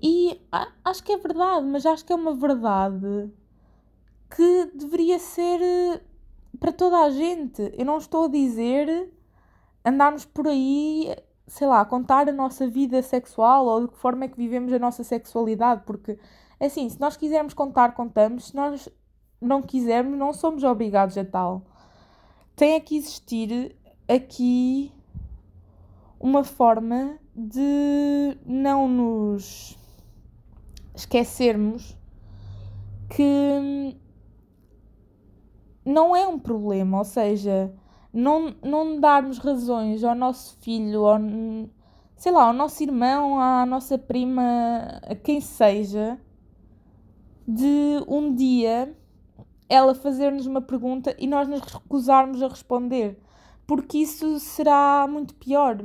E 0.00 0.40
acho 0.84 1.02
que 1.02 1.10
é 1.10 1.16
verdade, 1.16 1.66
mas 1.66 1.84
acho 1.84 2.04
que 2.04 2.12
é 2.12 2.16
uma 2.16 2.36
verdade 2.36 3.28
que 4.30 4.70
deveria 4.76 5.18
ser 5.18 5.60
eh, 5.60 6.00
para 6.60 6.70
toda 6.70 7.00
a 7.00 7.10
gente. 7.10 7.68
Eu 7.76 7.84
não 7.84 7.98
estou 7.98 8.26
a 8.26 8.28
dizer 8.28 9.12
andarmos 9.84 10.24
por 10.24 10.46
aí 10.46 11.12
sei 11.46 11.66
lá, 11.66 11.84
contar 11.84 12.28
a 12.28 12.32
nossa 12.32 12.66
vida 12.66 13.02
sexual 13.02 13.66
ou 13.66 13.82
de 13.82 13.88
que 13.88 13.98
forma 13.98 14.24
é 14.24 14.28
que 14.28 14.36
vivemos 14.36 14.72
a 14.72 14.78
nossa 14.78 15.04
sexualidade, 15.04 15.82
porque 15.86 16.18
assim, 16.58 16.88
se 16.88 17.00
nós 17.00 17.16
quisermos 17.16 17.54
contar, 17.54 17.94
contamos, 17.94 18.48
se 18.48 18.56
nós 18.56 18.88
não 19.40 19.62
quisermos, 19.62 20.18
não 20.18 20.32
somos 20.32 20.64
obrigados 20.64 21.16
a 21.16 21.24
tal. 21.24 21.62
Tem 22.54 22.74
é 22.74 22.80
que 22.80 22.96
existir 22.96 23.76
aqui 24.08 24.92
uma 26.18 26.42
forma 26.42 27.18
de 27.34 28.38
não 28.44 28.88
nos 28.88 29.78
esquecermos 30.94 31.96
que 33.10 33.96
não 35.84 36.16
é 36.16 36.26
um 36.26 36.38
problema, 36.38 36.98
ou 36.98 37.04
seja, 37.04 37.72
não, 38.12 38.54
não 38.62 39.00
darmos 39.00 39.38
razões 39.38 40.02
ao 40.04 40.14
nosso 40.14 40.56
filho, 40.58 41.06
ao, 41.06 41.18
sei 42.16 42.32
lá, 42.32 42.44
ao 42.44 42.52
nosso 42.52 42.82
irmão, 42.82 43.38
à 43.40 43.66
nossa 43.66 43.98
prima, 43.98 45.00
a 45.02 45.14
quem 45.14 45.40
seja, 45.40 46.18
de 47.46 48.02
um 48.08 48.34
dia 48.34 48.96
ela 49.68 49.94
fazer-nos 49.94 50.46
uma 50.46 50.60
pergunta 50.60 51.14
e 51.18 51.26
nós 51.26 51.48
nos 51.48 51.60
recusarmos 51.60 52.42
a 52.42 52.48
responder, 52.48 53.18
porque 53.66 53.98
isso 53.98 54.38
será 54.38 55.06
muito 55.08 55.34
pior. 55.34 55.84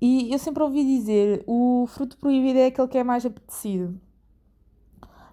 E 0.00 0.32
eu 0.32 0.38
sempre 0.38 0.62
ouvi 0.62 0.84
dizer: 0.84 1.44
o 1.46 1.86
fruto 1.88 2.16
proibido 2.16 2.58
é 2.58 2.66
aquele 2.66 2.88
que 2.88 2.98
é 2.98 3.04
mais 3.04 3.26
apetecido. 3.26 4.00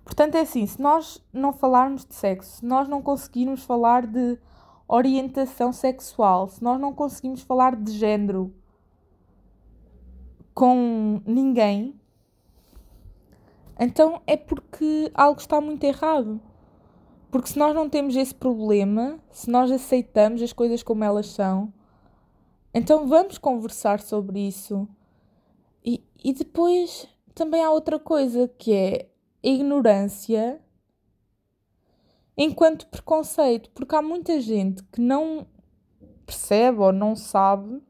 Portanto, 0.08 0.36
é 0.36 0.40
assim: 0.40 0.66
se 0.66 0.82
nós 0.82 1.22
não 1.34 1.52
falarmos 1.52 2.06
de 2.06 2.16
sexo, 2.16 2.60
se 2.60 2.66
nós 2.66 2.88
não 2.88 3.02
conseguirmos 3.02 3.64
falar 3.64 4.08
de 4.08 4.40
orientação 4.88 5.74
sexual, 5.74 6.48
se 6.48 6.64
nós 6.64 6.80
não 6.80 6.94
conseguimos 6.94 7.42
falar 7.42 7.76
de 7.76 7.92
género 7.92 8.56
com 10.54 11.22
ninguém, 11.26 12.00
então 13.78 14.22
é 14.26 14.38
porque 14.38 15.12
algo 15.14 15.42
está 15.42 15.60
muito 15.60 15.84
errado. 15.84 16.40
Porque 17.30 17.50
se 17.50 17.60
nós 17.60 17.76
não 17.76 17.90
temos 17.90 18.16
esse 18.16 18.34
problema, 18.34 19.20
se 19.30 19.52
nós 19.52 19.70
aceitamos 19.70 20.42
as 20.42 20.54
coisas 20.54 20.82
como 20.82 21.04
elas 21.04 21.28
são, 21.28 21.74
então 22.74 23.06
vamos 23.08 23.38
conversar 23.38 24.00
sobre 24.00 24.48
isso. 24.48 24.88
E, 25.84 26.02
e 26.24 26.32
depois 26.32 27.10
também 27.36 27.62
há 27.62 27.70
outra 27.70 28.00
coisa 28.00 28.48
que 28.48 28.74
é 28.74 29.10
ignorância 29.48 30.60
enquanto 32.38 32.88
preconceito, 32.88 33.72
porque 33.72 33.96
há 33.96 34.02
muita 34.02 34.40
gente 34.40 34.84
que 34.84 35.02
não 35.02 35.48
percebe 36.26 36.80
ou 36.80 36.92
não 36.92 37.16
sabe, 37.16 37.82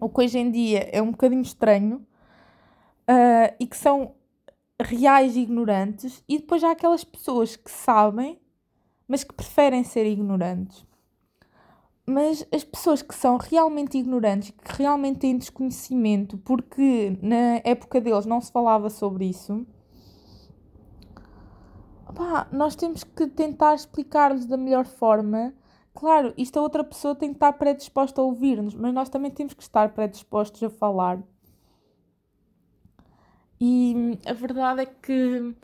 o 0.00 0.08
que 0.08 0.22
hoje 0.22 0.38
em 0.38 0.50
dia 0.50 0.88
é 0.92 1.02
um 1.02 1.10
bocadinho 1.10 1.42
estranho, 1.42 1.96
uh, 3.02 3.54
e 3.58 3.66
que 3.66 3.76
são 3.76 4.14
reais 4.80 5.36
ignorantes, 5.36 6.24
e 6.26 6.38
depois 6.38 6.64
há 6.64 6.70
aquelas 6.70 7.04
pessoas 7.04 7.54
que 7.54 7.70
sabem, 7.70 8.40
mas 9.06 9.24
que 9.24 9.34
preferem 9.34 9.84
ser 9.84 10.06
ignorantes. 10.06 10.86
Mas 12.06 12.46
as 12.50 12.64
pessoas 12.64 13.02
que 13.02 13.14
são 13.14 13.36
realmente 13.36 13.98
ignorantes, 13.98 14.50
que 14.50 14.82
realmente 14.82 15.18
têm 15.18 15.36
desconhecimento, 15.36 16.38
porque 16.38 17.18
na 17.20 17.60
época 17.62 18.00
deles 18.00 18.24
não 18.24 18.40
se 18.40 18.50
falava 18.50 18.88
sobre 18.88 19.26
isso, 19.26 19.66
nós 22.52 22.76
temos 22.76 23.04
que 23.04 23.26
tentar 23.26 23.74
explicar-lhes 23.74 24.46
da 24.46 24.56
melhor 24.56 24.84
forma. 24.84 25.54
Claro, 25.94 26.32
isto 26.36 26.58
a 26.58 26.62
outra 26.62 26.84
pessoa 26.84 27.14
tem 27.14 27.30
que 27.30 27.36
estar 27.36 27.52
predisposta 27.54 28.20
a 28.20 28.24
ouvir-nos, 28.24 28.74
mas 28.74 28.94
nós 28.94 29.08
também 29.08 29.30
temos 29.30 29.54
que 29.54 29.62
estar 29.62 29.92
predispostos 29.92 30.62
a 30.62 30.70
falar. 30.70 31.22
E 33.60 34.18
a 34.26 34.32
verdade 34.32 34.82
é 34.82 34.86
que 34.86 35.54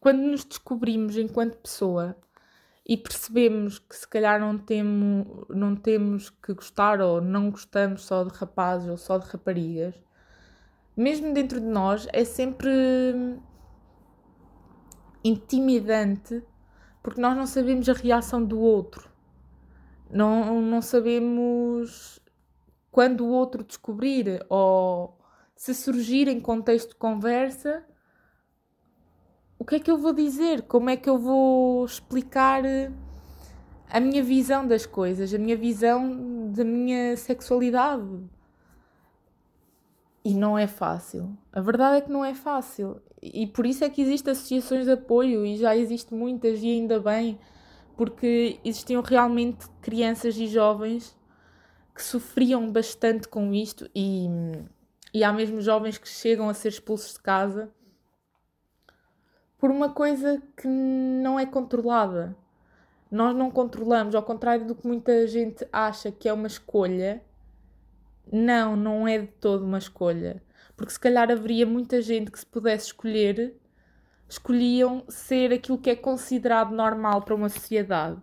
quando 0.00 0.20
nos 0.20 0.44
descobrimos 0.44 1.16
enquanto 1.16 1.56
pessoa 1.58 2.16
e 2.86 2.96
percebemos 2.96 3.78
que 3.78 3.96
se 3.96 4.06
calhar 4.06 4.40
não, 4.40 4.58
temo, 4.58 5.46
não 5.48 5.76
temos 5.76 6.28
que 6.28 6.52
gostar 6.52 7.00
ou 7.00 7.20
não 7.20 7.50
gostamos 7.50 8.04
só 8.04 8.24
de 8.24 8.36
rapazes 8.36 8.88
ou 8.88 8.96
só 8.96 9.18
de 9.18 9.26
raparigas, 9.26 9.94
mesmo 10.96 11.32
dentro 11.32 11.60
de 11.60 11.66
nós, 11.66 12.06
é 12.12 12.24
sempre 12.24 12.70
intimidante 15.24 16.42
porque 17.02 17.20
nós 17.20 17.36
não 17.36 17.46
sabemos 17.46 17.86
a 17.88 17.92
reação 17.92 18.42
do 18.42 18.58
outro. 18.58 19.10
Não, 20.10 20.62
não 20.62 20.80
sabemos 20.80 22.18
quando 22.90 23.26
o 23.26 23.28
outro 23.28 23.62
descobrir 23.62 24.44
ou 24.48 25.18
se 25.54 25.74
surgir 25.74 26.28
em 26.28 26.40
contexto 26.40 26.90
de 26.90 26.94
conversa, 26.94 27.84
o 29.58 29.66
que 29.66 29.76
é 29.76 29.80
que 29.80 29.90
eu 29.90 29.98
vou 29.98 30.12
dizer? 30.12 30.62
Como 30.62 30.88
é 30.88 30.96
que 30.96 31.08
eu 31.08 31.18
vou 31.18 31.84
explicar 31.84 32.62
a 33.90 34.00
minha 34.00 34.22
visão 34.22 34.66
das 34.66 34.86
coisas, 34.86 35.34
a 35.34 35.38
minha 35.38 35.56
visão 35.56 36.52
da 36.52 36.64
minha 36.64 37.16
sexualidade? 37.18 38.02
E 40.24 40.32
não 40.32 40.56
é 40.56 40.66
fácil. 40.66 41.36
A 41.52 41.60
verdade 41.60 41.98
é 41.98 42.00
que 42.00 42.10
não 42.10 42.24
é 42.24 42.34
fácil. 42.34 43.02
E 43.22 43.46
por 43.46 43.66
isso 43.66 43.84
é 43.84 43.90
que 43.90 44.00
existem 44.00 44.32
associações 44.32 44.86
de 44.86 44.92
apoio 44.92 45.44
e 45.44 45.56
já 45.56 45.76
existem 45.76 46.18
muitas 46.18 46.62
e 46.62 46.70
ainda 46.70 46.98
bem, 46.98 47.38
porque 47.96 48.58
existiam 48.64 49.02
realmente 49.02 49.66
crianças 49.82 50.36
e 50.36 50.46
jovens 50.46 51.14
que 51.94 52.02
sofriam 52.02 52.72
bastante 52.72 53.28
com 53.28 53.52
isto 53.52 53.88
e, 53.94 54.26
e 55.12 55.22
há 55.22 55.32
mesmo 55.32 55.60
jovens 55.60 55.98
que 55.98 56.08
chegam 56.08 56.48
a 56.48 56.54
ser 56.54 56.68
expulsos 56.68 57.12
de 57.12 57.20
casa 57.20 57.70
por 59.58 59.70
uma 59.70 59.90
coisa 59.90 60.42
que 60.56 60.66
não 60.66 61.38
é 61.38 61.46
controlada. 61.46 62.36
Nós 63.10 63.34
não 63.36 63.50
controlamos, 63.50 64.14
ao 64.14 64.22
contrário 64.22 64.66
do 64.66 64.74
que 64.74 64.86
muita 64.86 65.26
gente 65.26 65.66
acha 65.72 66.10
que 66.10 66.28
é 66.28 66.32
uma 66.32 66.46
escolha 66.46 67.22
não, 68.32 68.76
não 68.76 69.06
é 69.06 69.18
de 69.18 69.26
todo 69.26 69.64
uma 69.64 69.78
escolha. 69.78 70.42
Porque 70.76 70.92
se 70.92 71.00
calhar 71.00 71.30
haveria 71.30 71.66
muita 71.66 72.02
gente 72.02 72.30
que, 72.30 72.38
se 72.38 72.46
pudesse 72.46 72.86
escolher, 72.86 73.56
escolhiam 74.28 75.04
ser 75.08 75.52
aquilo 75.52 75.78
que 75.78 75.90
é 75.90 75.96
considerado 75.96 76.74
normal 76.74 77.22
para 77.22 77.34
uma 77.34 77.48
sociedade. 77.48 78.20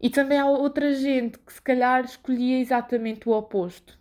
E 0.00 0.10
também 0.10 0.38
há 0.38 0.46
outra 0.46 0.92
gente 0.94 1.38
que, 1.38 1.52
se 1.52 1.60
calhar, 1.60 2.04
escolhia 2.04 2.60
exatamente 2.60 3.28
o 3.28 3.32
oposto. 3.32 3.98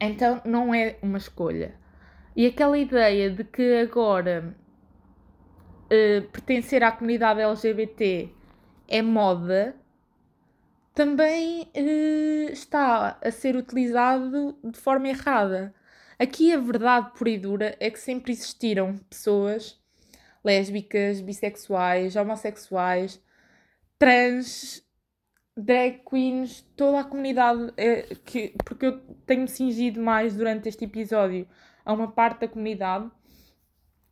Então, 0.00 0.40
não 0.44 0.74
é 0.74 0.98
uma 1.02 1.18
escolha. 1.18 1.74
E 2.34 2.46
aquela 2.46 2.78
ideia 2.78 3.30
de 3.30 3.44
que 3.44 3.76
agora 3.76 4.56
uh, 5.86 6.28
pertencer 6.30 6.82
à 6.82 6.90
comunidade 6.90 7.40
LGBT 7.40 8.30
é 8.88 9.02
moda 9.02 9.76
também 10.94 11.62
uh, 11.62 12.52
está 12.52 13.18
a 13.22 13.30
ser 13.30 13.56
utilizado 13.56 14.58
de 14.62 14.78
forma 14.78 15.08
errada. 15.08 15.74
Aqui 16.18 16.52
a 16.52 16.58
verdade 16.58 17.12
pura 17.16 17.30
e 17.30 17.38
dura 17.38 17.76
é 17.80 17.90
que 17.90 17.98
sempre 17.98 18.32
existiram 18.32 18.98
pessoas 19.10 19.80
lésbicas, 20.44 21.20
bissexuais, 21.20 22.16
homossexuais, 22.16 23.20
trans, 23.98 24.84
drag 25.56 26.02
queens, 26.08 26.62
toda 26.76 27.00
a 27.00 27.04
comunidade, 27.04 27.72
é, 27.76 28.14
que, 28.24 28.54
porque 28.64 28.86
eu 28.86 29.00
tenho-me 29.26 29.48
cingido 29.48 30.00
mais 30.00 30.34
durante 30.34 30.68
este 30.68 30.84
episódio 30.84 31.46
a 31.84 31.92
uma 31.92 32.10
parte 32.10 32.40
da 32.40 32.48
comunidade, 32.48 33.10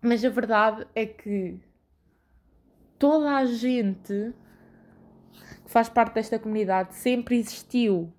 mas 0.00 0.24
a 0.24 0.28
verdade 0.28 0.86
é 0.94 1.06
que 1.06 1.60
toda 2.98 3.36
a 3.36 3.44
gente 3.44 4.34
faz 5.70 5.88
parte 5.88 6.14
desta 6.14 6.36
comunidade 6.36 6.96
sempre 6.96 7.36
existiu. 7.36 8.12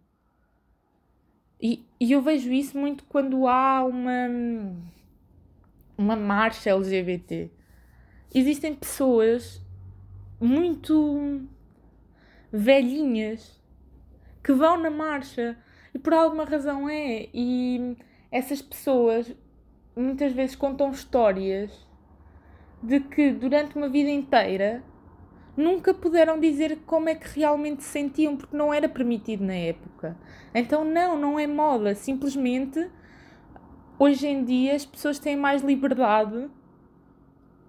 E, 1.62 1.86
e 2.00 2.14
eu 2.14 2.22
vejo 2.22 2.50
isso 2.50 2.78
muito 2.78 3.04
quando 3.04 3.46
há 3.46 3.84
uma, 3.84 4.30
uma 5.98 6.16
marcha 6.16 6.70
LGBT. 6.70 7.52
Existem 8.34 8.74
pessoas 8.74 9.62
muito 10.40 11.46
velhinhas 12.50 13.62
que 14.42 14.54
vão 14.54 14.78
na 14.78 14.90
marcha 14.90 15.58
e 15.94 16.00
por 16.00 16.14
alguma 16.14 16.46
razão 16.46 16.88
é. 16.88 17.28
E 17.34 17.98
essas 18.32 18.62
pessoas 18.62 19.30
muitas 19.94 20.32
vezes 20.32 20.56
contam 20.56 20.90
histórias 20.90 21.86
de 22.82 23.02
que 23.02 23.30
durante 23.34 23.76
uma 23.76 23.90
vida 23.90 24.10
inteira 24.10 24.82
nunca 25.56 25.94
puderam 25.94 26.40
dizer 26.40 26.80
como 26.86 27.10
é 27.10 27.16
que 27.16 27.40
realmente 27.40 27.84
se 27.84 27.90
sentiam, 27.90 28.38
porque 28.38 28.56
não 28.56 28.74
era 28.74 28.88
permitido 28.88 29.44
na 29.44 29.54
época. 29.54 30.18
Então, 30.54 30.84
não, 30.84 31.18
não 31.18 31.40
é 31.40 31.48
moda. 31.48 31.94
Simplesmente, 31.96 32.90
hoje 34.00 34.28
em 34.28 34.44
dia, 34.44 34.76
as 34.76 34.86
pessoas 34.86 35.20
têm 35.20 35.36
mais 35.36 35.62
liberdade 35.62 36.50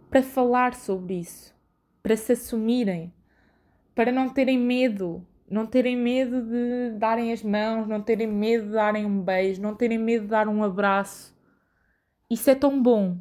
para 0.09 0.23
falar 0.23 0.75
sobre 0.75 1.21
isso, 1.21 1.55
para 2.03 2.17
se 2.17 2.33
assumirem, 2.33 3.13
para 3.95 4.13
não 4.13 4.29
terem 4.29 4.59
medo. 4.59 5.27
Não 5.51 5.67
terem 5.67 5.95
medo 5.95 6.41
de 6.41 6.97
darem 6.99 7.31
as 7.31 7.43
mãos, 7.43 7.87
não 7.87 8.01
terem 8.01 8.27
medo 8.27 8.69
de 8.69 8.73
darem 8.73 9.05
um 9.05 9.21
beijo, 9.21 9.61
não 9.61 9.75
terem 9.75 9.99
medo 9.99 10.23
de 10.23 10.29
dar 10.29 10.49
um 10.49 10.65
abraço. 10.65 11.37
Isso 12.31 12.49
é 12.49 12.55
tão 12.55 12.83
bom. 12.83 13.19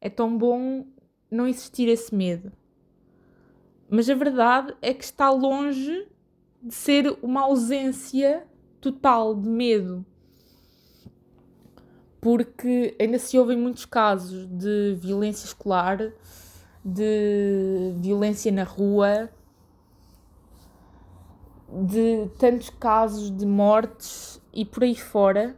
É 0.00 0.08
tão 0.08 0.38
bom 0.38 0.86
não 1.28 1.48
existir 1.48 1.88
esse 1.88 2.14
medo. 2.14 2.52
Mas 3.94 4.08
a 4.08 4.14
verdade 4.14 4.74
é 4.80 4.94
que 4.94 5.04
está 5.04 5.28
longe 5.28 6.08
de 6.62 6.74
ser 6.74 7.14
uma 7.22 7.42
ausência 7.42 8.42
total 8.80 9.34
de 9.34 9.46
medo. 9.46 10.02
Porque 12.18 12.96
ainda 12.98 13.18
se 13.18 13.38
ouvem 13.38 13.58
muitos 13.58 13.84
casos 13.84 14.46
de 14.46 14.94
violência 14.98 15.44
escolar, 15.44 15.98
de 16.82 17.92
violência 17.98 18.50
na 18.50 18.64
rua, 18.64 19.28
de 21.70 22.30
tantos 22.38 22.70
casos 22.70 23.30
de 23.30 23.44
mortes 23.44 24.40
e 24.54 24.64
por 24.64 24.84
aí 24.84 24.96
fora, 24.96 25.54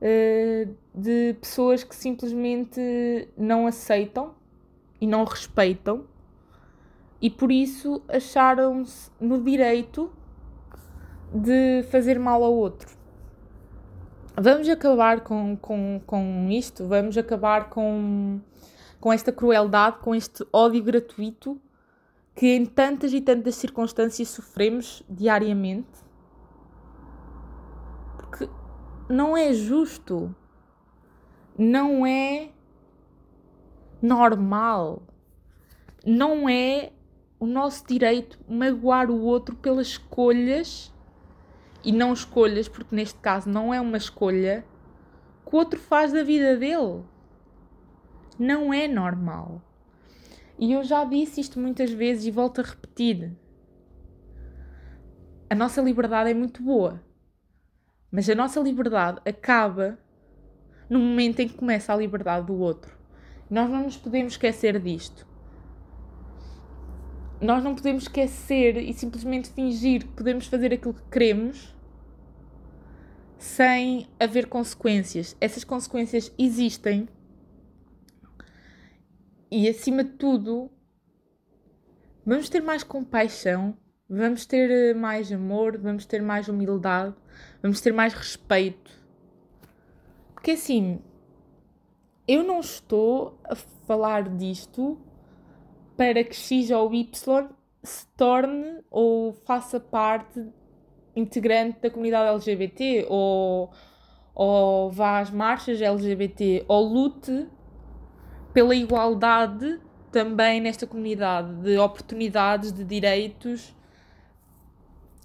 eh, 0.00 0.68
de 0.94 1.34
pessoas 1.40 1.82
que 1.82 1.96
simplesmente 1.96 3.28
não 3.36 3.66
aceitam 3.66 4.32
e 5.00 5.08
não 5.08 5.24
respeitam 5.24 6.06
e 7.20 7.30
por 7.30 7.50
isso 7.50 8.02
acharam-se 8.08 9.10
no 9.20 9.42
direito 9.42 10.12
de 11.32 11.82
fazer 11.90 12.18
mal 12.18 12.42
ao 12.42 12.54
outro. 12.54 12.94
Vamos 14.38 14.68
acabar 14.68 15.20
com, 15.20 15.56
com, 15.56 16.00
com 16.06 16.48
isto, 16.50 16.86
vamos 16.86 17.16
acabar 17.16 17.70
com, 17.70 18.38
com 19.00 19.12
esta 19.12 19.32
crueldade, 19.32 19.98
com 19.98 20.14
este 20.14 20.46
ódio 20.52 20.82
gratuito 20.82 21.60
que 22.34 22.54
em 22.54 22.66
tantas 22.66 23.14
e 23.14 23.20
tantas 23.22 23.54
circunstâncias 23.54 24.28
sofremos 24.28 25.02
diariamente. 25.08 26.04
Porque 28.18 28.46
não 29.08 29.34
é 29.34 29.54
justo, 29.54 30.34
não 31.58 32.04
é 32.06 32.50
normal, 34.02 35.02
não 36.04 36.46
é 36.46 36.92
o 37.38 37.46
nosso 37.46 37.86
direito 37.86 38.38
magoar 38.48 39.10
o 39.10 39.20
outro 39.20 39.54
pelas 39.56 39.88
escolhas 39.88 40.92
e 41.84 41.92
não 41.92 42.12
escolhas, 42.12 42.68
porque 42.68 42.94
neste 42.94 43.18
caso 43.20 43.48
não 43.48 43.72
é 43.72 43.80
uma 43.80 43.96
escolha 43.96 44.64
que 45.44 45.54
o 45.54 45.58
outro 45.58 45.78
faz 45.78 46.12
da 46.12 46.22
vida 46.22 46.56
dele. 46.56 47.04
Não 48.38 48.72
é 48.72 48.88
normal. 48.88 49.62
E 50.58 50.72
eu 50.72 50.82
já 50.82 51.04
disse 51.04 51.40
isto 51.40 51.60
muitas 51.60 51.90
vezes 51.90 52.24
e 52.24 52.30
volto 52.30 52.60
a 52.60 52.64
repetir. 52.64 53.36
A 55.48 55.54
nossa 55.54 55.80
liberdade 55.80 56.30
é 56.30 56.34
muito 56.34 56.62
boa, 56.62 57.00
mas 58.10 58.28
a 58.28 58.34
nossa 58.34 58.58
liberdade 58.58 59.20
acaba 59.24 59.98
no 60.88 60.98
momento 60.98 61.40
em 61.40 61.48
que 61.48 61.54
começa 61.54 61.92
a 61.92 61.96
liberdade 61.96 62.46
do 62.46 62.58
outro. 62.58 62.96
Nós 63.48 63.70
não 63.70 63.84
nos 63.84 63.96
podemos 63.96 64.32
esquecer 64.32 64.80
disto 64.80 65.26
nós 67.40 67.62
não 67.62 67.74
podemos 67.74 68.04
esquecer 68.04 68.76
e 68.76 68.92
simplesmente 68.92 69.50
fingir 69.50 70.02
que 70.06 70.12
podemos 70.12 70.46
fazer 70.46 70.72
aquilo 70.72 70.94
que 70.94 71.08
queremos 71.10 71.74
sem 73.38 74.08
haver 74.18 74.46
consequências. 74.46 75.36
Essas 75.40 75.62
consequências 75.62 76.32
existem 76.38 77.08
e, 79.50 79.68
acima 79.68 80.02
de 80.02 80.10
tudo, 80.12 80.70
vamos 82.24 82.48
ter 82.48 82.60
mais 82.60 82.82
compaixão, 82.82 83.76
vamos 84.08 84.46
ter 84.46 84.70
eh, 84.70 84.94
mais 84.94 85.30
amor, 85.30 85.78
vamos 85.78 86.04
ter 86.04 86.20
mais 86.22 86.48
humildade, 86.48 87.14
vamos 87.62 87.80
ter 87.80 87.92
mais 87.92 88.12
respeito. 88.14 88.90
Porque 90.34 90.52
assim, 90.52 91.00
eu 92.26 92.42
não 92.42 92.60
estou 92.60 93.38
a 93.44 93.54
falar 93.54 94.28
disto 94.36 94.98
para 95.96 96.22
que 96.22 96.34
X 96.34 96.70
ou 96.70 96.92
Y 96.92 97.48
se 97.82 98.06
torne 98.16 98.80
ou 98.90 99.32
faça 99.32 99.80
parte 99.80 100.44
integrante 101.14 101.80
da 101.80 101.90
comunidade 101.90 102.28
LGBT 102.28 103.06
ou, 103.08 103.70
ou 104.34 104.90
vá 104.90 105.20
às 105.20 105.30
marchas 105.30 105.80
LGBT 105.80 106.64
ou 106.68 106.84
lute 106.84 107.48
pela 108.52 108.74
igualdade 108.74 109.80
também 110.10 110.60
nesta 110.60 110.86
comunidade 110.86 111.52
de 111.62 111.78
oportunidades, 111.78 112.72
de 112.72 112.84
direitos 112.84 113.74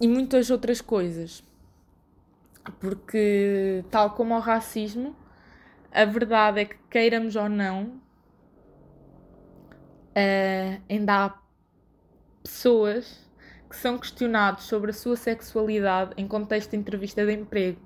e 0.00 0.06
muitas 0.06 0.50
outras 0.50 0.80
coisas. 0.80 1.42
Porque, 2.78 3.84
tal 3.90 4.10
como 4.10 4.34
o 4.34 4.38
racismo, 4.38 5.16
a 5.90 6.04
verdade 6.04 6.60
é 6.60 6.64
que, 6.66 6.76
queiramos 6.90 7.36
ou 7.36 7.48
não, 7.48 8.01
uh, 10.16 10.82
ainda 10.88 11.26
há 11.26 11.38
pessoas 12.42 13.20
que 13.68 13.76
são 13.76 13.98
questionados 13.98 14.64
sobre 14.64 14.90
a 14.90 14.94
sua 14.94 15.16
sexualidade 15.16 16.12
em 16.16 16.28
contexto 16.28 16.70
de 16.70 16.76
entrevista 16.76 17.24
de 17.24 17.32
emprego 17.32 17.80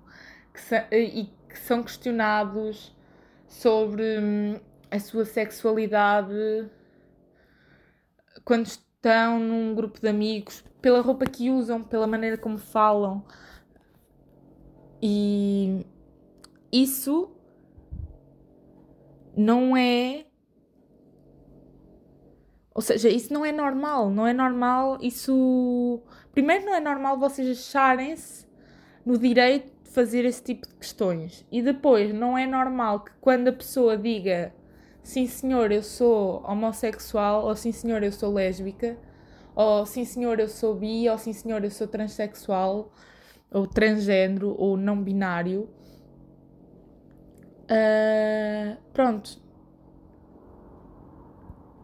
que 0.53 0.97
e 0.97 1.31
que 1.49 1.59
são 1.59 1.83
questionados 1.83 2.95
sobre 3.49 4.19
hum, 4.19 4.61
a 4.91 4.99
sua 4.99 5.25
sexualidade 5.25 6.69
quando 8.45 8.67
estão 8.67 9.39
num 9.39 9.75
grupo 9.75 10.01
de 10.01 10.09
amigos, 10.09 10.65
pela 10.81 11.01
roupa 11.01 11.27
que 11.27 11.51
usam, 11.51 11.83
pela 11.83 12.07
maneira 12.07 12.37
como 12.37 12.59
falam. 12.59 13.25
E 15.03 15.85
isso 16.73 17.31
não 19.37 19.77
é. 19.77 20.27
Ou 22.77 22.83
seja, 22.83 23.09
isso 23.09 23.33
não 23.33 23.43
é 23.43 23.51
normal. 23.51 24.11
Não 24.11 24.27
é 24.27 24.35
normal. 24.35 24.99
Isso. 25.01 26.03
Primeiro, 26.31 26.67
não 26.67 26.75
é 26.75 26.81
normal 26.81 27.19
vocês 27.19 27.49
acharem-se 27.59 28.47
no 29.03 29.17
direito 29.17 29.73
de 29.83 29.91
fazer 29.91 30.27
esse 30.27 30.43
tipo 30.43 30.69
de 30.69 30.75
questões. 30.75 31.47
E 31.51 31.63
depois, 31.63 32.13
não 32.15 32.37
é 32.37 32.47
normal 32.47 33.01
que 33.01 33.13
quando 33.19 33.49
a 33.49 33.53
pessoa 33.53 33.97
diga 33.97 34.53
sim 35.03 35.27
senhor, 35.27 35.73
eu 35.73 35.83
sou 35.83 36.45
homossexual, 36.47 37.47
ou 37.47 37.57
sim 37.57 37.73
senhor, 37.73 38.03
eu 38.03 38.13
sou 38.13 38.31
lésbica, 38.31 38.99
ou 39.55 39.87
sim 39.87 40.05
senhor, 40.05 40.39
eu 40.39 40.49
sou 40.49 40.75
bi, 40.75 41.09
ou 41.09 41.17
sim 41.17 41.33
senhor, 41.33 41.65
eu 41.65 41.71
sou 41.71 41.89
transexual, 41.89 42.93
ou 43.51 43.67
transgênero, 43.67 44.55
ou 44.59 44.77
não 44.77 45.03
binário. 45.03 45.67
Uh, 47.71 48.77
pronto. 48.93 49.46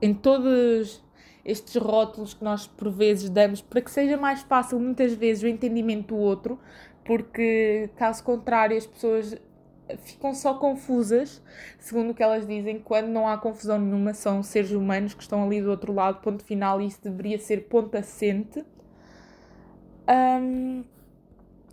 Em 0.03 0.13
todos 0.13 1.01
estes 1.45 1.77
rótulos 1.77 2.35
que 2.35 2.43
nós 2.43 2.67
por 2.67 2.91
vezes 2.91 3.31
damos 3.31 3.63
para 3.63 3.81
que 3.81 3.91
seja 3.91 4.17
mais 4.17 4.43
fácil 4.43 4.81
muitas 4.81 5.15
vezes 5.15 5.45
o 5.45 5.47
entendimento 5.47 6.09
do 6.09 6.17
outro, 6.17 6.59
porque 7.05 7.89
caso 7.97 8.23
contrário 8.25 8.77
as 8.77 8.87
pessoas 8.87 9.37
ficam 9.99 10.35
só 10.35 10.55
confusas, 10.55 11.43
segundo 11.79 12.11
o 12.11 12.15
que 12.15 12.23
elas 12.23 12.47
dizem, 12.47 12.81
quando 12.81 13.09
não 13.09 13.29
há 13.29 13.37
confusão 13.39 13.79
nenhuma, 13.79 14.15
são 14.15 14.43
seres 14.43 14.73
humanos 14.73 15.15
que 15.15 15.23
estão 15.23 15.45
ali 15.45 15.61
do 15.61 15.71
outro 15.71 15.93
lado, 15.93 16.21
ponto 16.21 16.45
final, 16.45 16.81
e 16.81 16.87
isso 16.87 17.03
deveria 17.03 17.39
ser 17.39 17.69
ponto 17.69 17.97
assente. 17.97 18.65
Um, 20.09 20.85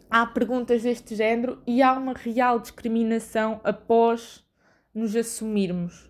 há 0.10 0.26
perguntas 0.26 0.84
deste 0.84 1.15
género 1.15 1.62
e 1.65 1.82
há 1.82 1.94
uma 1.94 2.13
real 2.13 2.60
discriminação 2.60 3.60
após 3.63 4.46
nos 4.94 5.15
assumirmos. 5.15 6.10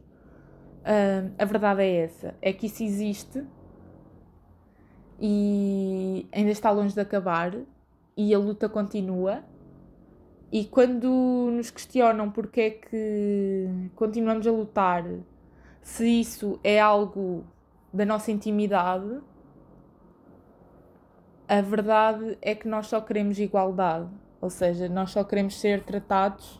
Um, 0.90 1.36
a 1.38 1.46
verdade 1.46 1.84
é 1.84 1.98
essa: 1.98 2.34
é 2.42 2.52
que 2.52 2.66
isso 2.66 2.84
existe 2.84 3.46
e 5.22 6.28
ainda 6.32 6.50
está 6.50 6.72
longe 6.72 6.96
de 6.96 7.00
acabar 7.00 7.56
e 8.18 8.34
a 8.34 8.40
luta 8.40 8.68
continua 8.68 9.44
e 10.52 10.66
quando 10.66 11.52
nos 11.52 11.70
questionam 11.70 12.32
porque 12.32 12.62
é 12.62 12.70
que 12.72 13.68
continuamos 13.96 14.48
a 14.48 14.52
lutar, 14.52 15.06
se 15.80 16.22
isso 16.22 16.60
é 16.64 16.80
algo 16.80 17.46
da 17.94 18.04
nossa 18.04 18.32
intimidade, 18.32 19.20
a 21.48 21.62
verdade 21.62 22.36
é 22.42 22.56
que 22.56 22.68
nós 22.68 22.88
só 22.88 23.00
queremos 23.00 23.38
igualdade. 23.38 24.10
Ou 24.42 24.50
seja, 24.50 24.90
nós 24.90 25.12
só 25.12 25.24
queremos 25.24 25.60
ser 25.60 25.84
tratados 25.84 26.59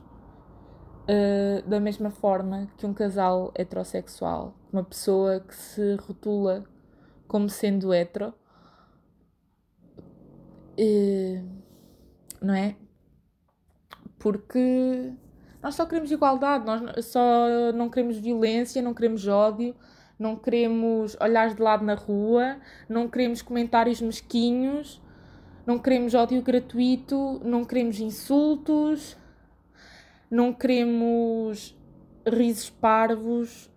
uh, 1.10 1.68
da 1.68 1.80
mesma 1.80 2.12
forma 2.12 2.70
que 2.78 2.86
um 2.86 2.94
casal 2.94 3.52
heterossexual. 3.56 4.54
Uma 4.72 4.84
pessoa 4.84 5.40
que 5.40 5.56
se 5.56 5.96
rotula 5.96 6.64
como 7.28 7.50
sendo 7.50 7.94
hetero. 7.94 8.34
Uh, 10.80 11.44
não 12.42 12.54
é? 12.54 12.76
porque 14.20 15.12
nós 15.64 15.76
só 15.76 15.86
queremos 15.86 16.12
igualdade, 16.12 16.66
nós 16.66 17.06
só 17.06 17.48
não 17.74 17.90
queremos 17.90 18.18
violência, 18.18 18.82
não 18.82 18.94
queremos 18.94 19.28
ódio, 19.28 19.74
não 20.20 20.36
queremos 20.36 21.18
olhares 21.20 21.56
de 21.56 21.62
lado 21.62 21.84
na 21.84 21.96
rua, 21.96 22.58
não 22.88 23.08
queremos 23.08 23.42
comentários 23.42 24.02
mesquinhos, 24.02 25.02
não 25.66 25.80
queremos 25.80 26.14
ódio 26.14 26.42
gratuito, 26.42 27.42
não 27.44 27.64
queremos 27.64 28.00
insultos, 28.00 29.18
não 30.30 30.54
queremos 30.54 31.78
risos 32.26 32.70
parvos, 32.70 33.70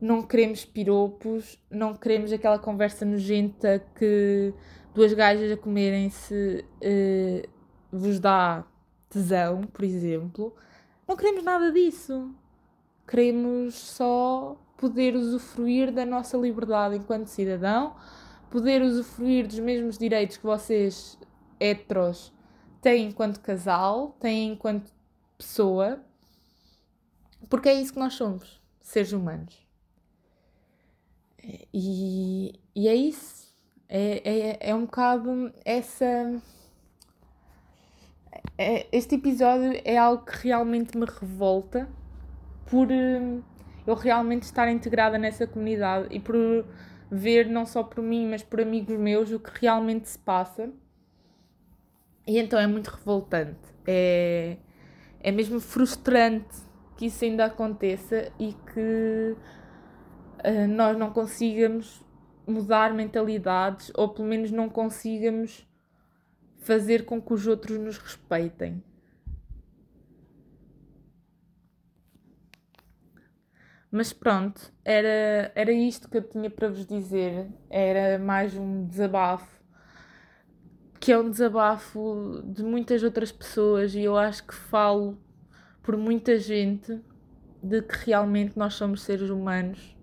não 0.00 0.22
queremos 0.22 0.64
piropos, 0.64 1.58
não 1.70 1.94
queremos 1.94 2.32
aquela 2.32 2.58
conversa 2.58 3.04
nojenta 3.04 3.84
que 3.94 4.52
duas 4.94 5.12
gajas 5.12 5.52
a 5.52 5.56
comerem-se 5.56 6.64
uh, 6.82 7.48
vos 7.90 8.18
dá 8.18 8.64
tesão, 9.08 9.62
por 9.62 9.84
exemplo. 9.84 10.54
Não 11.06 11.16
queremos 11.16 11.44
nada 11.44 11.70
disso. 11.70 12.34
Queremos 13.06 13.74
só 13.74 14.56
poder 14.76 15.14
usufruir 15.14 15.92
da 15.92 16.04
nossa 16.04 16.36
liberdade 16.36 16.96
enquanto 16.96 17.26
cidadão, 17.28 17.94
poder 18.50 18.82
usufruir 18.82 19.46
dos 19.46 19.60
mesmos 19.60 19.96
direitos 19.96 20.36
que 20.36 20.44
vocês, 20.44 21.16
heteros, 21.60 22.32
têm 22.80 23.06
enquanto 23.06 23.38
casal, 23.40 24.16
têm 24.18 24.52
enquanto 24.52 24.91
pessoa, 25.42 26.00
porque 27.50 27.68
é 27.68 27.74
isso 27.74 27.92
que 27.92 27.98
nós 27.98 28.14
somos, 28.14 28.62
seres 28.80 29.12
humanos. 29.12 29.66
E, 31.74 32.54
e 32.74 32.88
é 32.88 32.94
isso. 32.94 33.52
É, 33.88 34.22
é, 34.24 34.70
é 34.70 34.74
um 34.74 34.86
bocado 34.86 35.52
essa 35.64 36.40
é, 38.56 38.86
este 38.92 39.16
episódio 39.16 39.80
é 39.84 39.98
algo 39.98 40.24
que 40.24 40.48
realmente 40.48 40.96
me 40.96 41.04
revolta 41.04 41.88
por 42.66 42.88
hum, 42.90 43.42
eu 43.86 43.94
realmente 43.94 44.44
estar 44.44 44.70
integrada 44.70 45.18
nessa 45.18 45.46
comunidade 45.46 46.06
e 46.10 46.20
por 46.20 46.64
ver 47.10 47.48
não 47.48 47.66
só 47.66 47.82
por 47.82 48.02
mim, 48.02 48.28
mas 48.30 48.42
por 48.42 48.60
amigos 48.60 48.98
meus 48.98 49.30
o 49.30 49.38
que 49.38 49.50
realmente 49.60 50.08
se 50.08 50.18
passa. 50.18 50.70
E 52.26 52.38
então 52.38 52.58
é 52.58 52.66
muito 52.66 52.88
revoltante. 52.88 53.58
É, 53.86 54.56
é 55.22 55.30
mesmo 55.30 55.60
frustrante 55.60 56.54
que 56.96 57.06
isso 57.06 57.24
ainda 57.24 57.46
aconteça 57.46 58.32
e 58.38 58.52
que 58.52 59.36
uh, 60.44 60.68
nós 60.68 60.96
não 60.96 61.12
consigamos 61.12 62.04
mudar 62.46 62.92
mentalidades 62.92 63.92
ou 63.94 64.08
pelo 64.08 64.28
menos 64.28 64.50
não 64.50 64.68
consigamos 64.68 65.66
fazer 66.58 67.04
com 67.04 67.20
que 67.20 67.32
os 67.32 67.46
outros 67.46 67.78
nos 67.78 67.98
respeitem. 67.98 68.82
Mas 73.90 74.10
pronto, 74.10 74.72
era, 74.82 75.52
era 75.54 75.70
isto 75.70 76.08
que 76.08 76.16
eu 76.16 76.22
tinha 76.22 76.48
para 76.48 76.68
vos 76.68 76.86
dizer. 76.86 77.46
Era 77.68 78.18
mais 78.18 78.56
um 78.56 78.86
desabafo, 78.86 79.61
que 81.02 81.10
é 81.10 81.18
um 81.18 81.28
desabafo 81.28 82.40
de 82.44 82.62
muitas 82.62 83.02
outras 83.02 83.32
pessoas, 83.32 83.92
e 83.92 84.02
eu 84.02 84.16
acho 84.16 84.46
que 84.46 84.54
falo 84.54 85.18
por 85.82 85.96
muita 85.96 86.38
gente 86.38 87.00
de 87.60 87.82
que 87.82 88.06
realmente 88.06 88.56
nós 88.56 88.74
somos 88.74 89.02
seres 89.02 89.28
humanos 89.28 89.96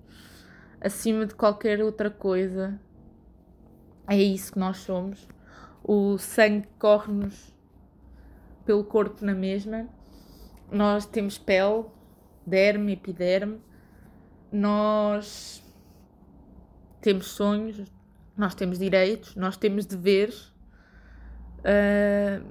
acima 0.82 1.26
de 1.26 1.34
qualquer 1.34 1.82
outra 1.82 2.10
coisa. 2.10 2.78
É 4.10 4.18
isso 4.18 4.52
que 4.52 4.60
nós 4.60 4.78
somos 4.78 5.26
o 5.84 6.18
sangue 6.18 6.68
corre-nos 6.78 7.52
pelo 8.66 8.84
corpo 8.84 9.26
na 9.26 9.34
mesma. 9.34 9.88
Nós 10.72 11.06
temos 11.06 11.38
pele, 11.38 11.86
derme, 12.46 12.94
epiderme. 12.94 13.60
Nós 14.52 15.64
temos 17.02 17.28
sonhos, 17.28 17.84
nós 18.38 18.54
temos 18.54 18.78
direitos, 18.78 19.36
nós 19.36 19.58
temos 19.58 19.86
deveres. 19.86 20.49
Uh, 21.60 22.45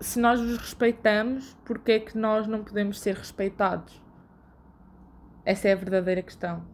se 0.00 0.18
nós 0.18 0.40
nos 0.40 0.58
respeitamos, 0.58 1.56
porque 1.64 1.92
é 1.92 2.00
que 2.00 2.16
nós 2.16 2.46
não 2.46 2.64
podemos 2.64 3.00
ser 3.00 3.14
respeitados? 3.14 4.02
Essa 5.44 5.68
é 5.68 5.72
a 5.72 5.76
verdadeira 5.76 6.22
questão. 6.22 6.64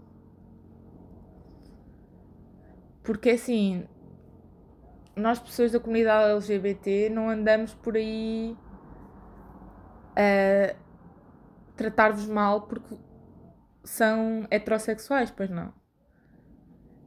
Porque 3.02 3.30
assim, 3.30 3.86
nós 5.16 5.38
pessoas 5.38 5.72
da 5.72 5.80
comunidade 5.80 6.30
LGBT 6.30 7.08
não 7.10 7.28
andamos 7.28 7.74
por 7.74 7.96
aí 7.96 8.56
a 10.14 10.74
tratar-vos 11.76 12.26
mal 12.26 12.62
porque 12.62 12.96
são 13.84 14.46
heterossexuais, 14.50 15.30
pois 15.30 15.48
não. 15.48 15.77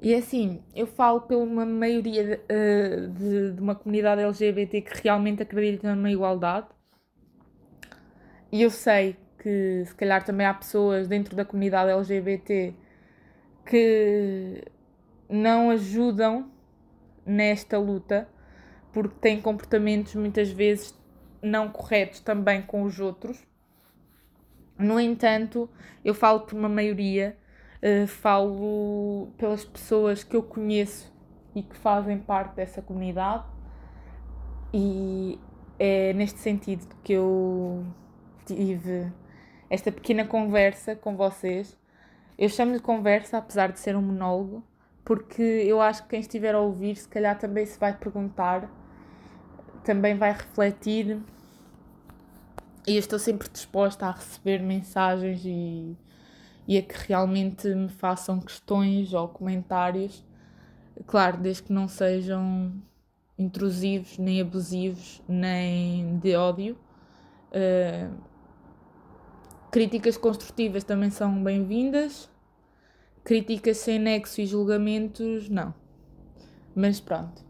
E 0.02 0.16
assim, 0.16 0.64
eu 0.76 0.88
falo 0.88 1.22
pela 1.22 1.44
uma 1.44 1.64
maioria 1.64 2.42
uh, 2.50 3.08
de, 3.08 3.52
de, 3.52 3.62
uma 3.62 3.76
comunidade 3.76 4.22
LGBT 4.22 4.82
que 4.82 5.04
realmente 5.04 5.44
acredita 5.44 5.94
na 5.94 6.12
igualdade. 6.12 6.66
E 8.52 8.64
eu 8.64 8.72
sei 8.72 9.16
que 9.38 9.84
se 9.86 9.94
calhar 9.94 10.24
também 10.26 10.48
há 10.48 10.54
pessoas 10.56 11.08
dentro 11.08 11.36
da 11.36 11.46
comunidade 11.46 11.92
LGBT 11.92 12.74
que 13.64 14.64
não 15.30 15.70
ajudam 15.70 16.52
nesta 17.24 17.78
luta 17.78 18.28
porque 18.92 19.16
têm 19.20 19.40
comportamentos 19.40 20.16
muitas 20.16 20.50
vezes 20.50 21.00
não 21.44 21.70
corretos 21.70 22.20
também 22.20 22.62
com 22.64 22.84
os 22.84 23.00
outros. 23.00 23.40
No 24.78 25.00
entanto, 25.00 25.70
eu 26.04 26.16
falo 26.16 26.42
por 26.42 26.58
uma 26.58 26.68
maioria 26.68 27.38
Uh, 27.84 28.06
falo 28.06 29.30
pelas 29.38 29.66
pessoas 29.66 30.24
que 30.24 30.36
eu 30.36 30.44
conheço 30.44 31.12
e 31.56 31.64
que 31.64 31.76
fazem 31.76 32.20
parte 32.20 32.56
dessa 32.56 32.82
comunidade, 32.82 33.44
e 34.74 35.40
é 35.80 36.14
neste 36.14 36.40
sentido 36.40 36.86
que 37.04 37.14
eu 37.14 37.84
tive 38.46 39.12
esta 39.70 39.92
pequena 39.92 40.26
conversa 40.26 40.96
com 40.96 41.16
vocês. 41.16 41.78
Eu 42.38 42.50
chamo-lhe 42.50 42.80
conversa, 42.80 43.38
apesar 43.38 43.72
de 43.72 43.80
ser 43.80 43.96
um 43.96 44.02
monólogo, 44.02 44.64
porque 45.04 45.42
eu 45.42 45.82
acho 45.82 46.04
que 46.04 46.10
quem 46.10 46.20
estiver 46.20 46.54
a 46.56 46.60
ouvir, 46.60 46.96
se 46.96 47.08
calhar 47.08 47.38
também 47.38 47.66
se 47.66 47.80
vai 47.80 47.98
perguntar, 47.98 48.70
também 49.84 50.16
vai 50.16 50.32
refletir. 50.34 51.20
E 52.88 52.96
eu 52.96 53.00
estou 53.00 53.20
sempre 53.20 53.50
disposta 53.50 54.06
a 54.06 54.12
receber 54.12 54.60
mensagens 54.60 55.42
e 55.46 55.98
e 56.68 56.78
a 56.78 56.82
que 56.82 56.96
realmente 57.08 57.68
me 57.74 57.90
façam 57.90 58.40
questões 58.40 59.14
ou 59.14 59.28
comentários, 59.28 60.24
claro, 61.06 61.38
desde 61.38 61.64
que 61.64 61.74
não 61.74 61.88
sejam 61.88 62.72
intrusivos, 63.38 64.18
nem 64.18 64.42
abusivos, 64.42 65.22
nem 65.28 66.18
de 66.20 66.36
ódio. 66.36 66.78
Uh, 67.52 68.16
críticas 69.72 70.18
construtivas 70.18 70.84
também 70.84 71.10
são 71.10 71.44
bem-vindas, 71.44 72.30
críticas 73.24 73.78
sem 73.78 74.00
nexo 74.00 74.42
e 74.42 74.46
julgamentos, 74.46 75.50
não. 75.50 75.74
Mas 76.76 77.00
pronto, 77.00 77.44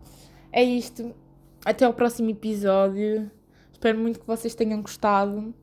é 0.51 0.63
isto. 0.63 1.13
Até 1.63 1.85
ao 1.85 1.93
próximo 1.93 2.29
episódio. 2.31 3.29
Espero 3.71 3.99
muito 3.99 4.19
que 4.19 4.27
vocês 4.27 4.55
tenham 4.55 4.81
gostado 4.81 5.53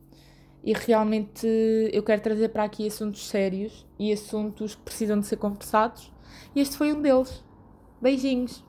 e 0.62 0.72
realmente 0.72 1.46
eu 1.92 2.02
quero 2.02 2.20
trazer 2.20 2.48
para 2.48 2.64
aqui 2.64 2.86
assuntos 2.86 3.26
sérios 3.26 3.86
e 3.98 4.12
assuntos 4.12 4.74
que 4.74 4.82
precisam 4.82 5.18
de 5.20 5.26
ser 5.26 5.36
conversados 5.36 6.12
e 6.54 6.60
este 6.60 6.76
foi 6.76 6.92
um 6.92 7.00
deles. 7.00 7.44
Beijinhos! 8.00 8.67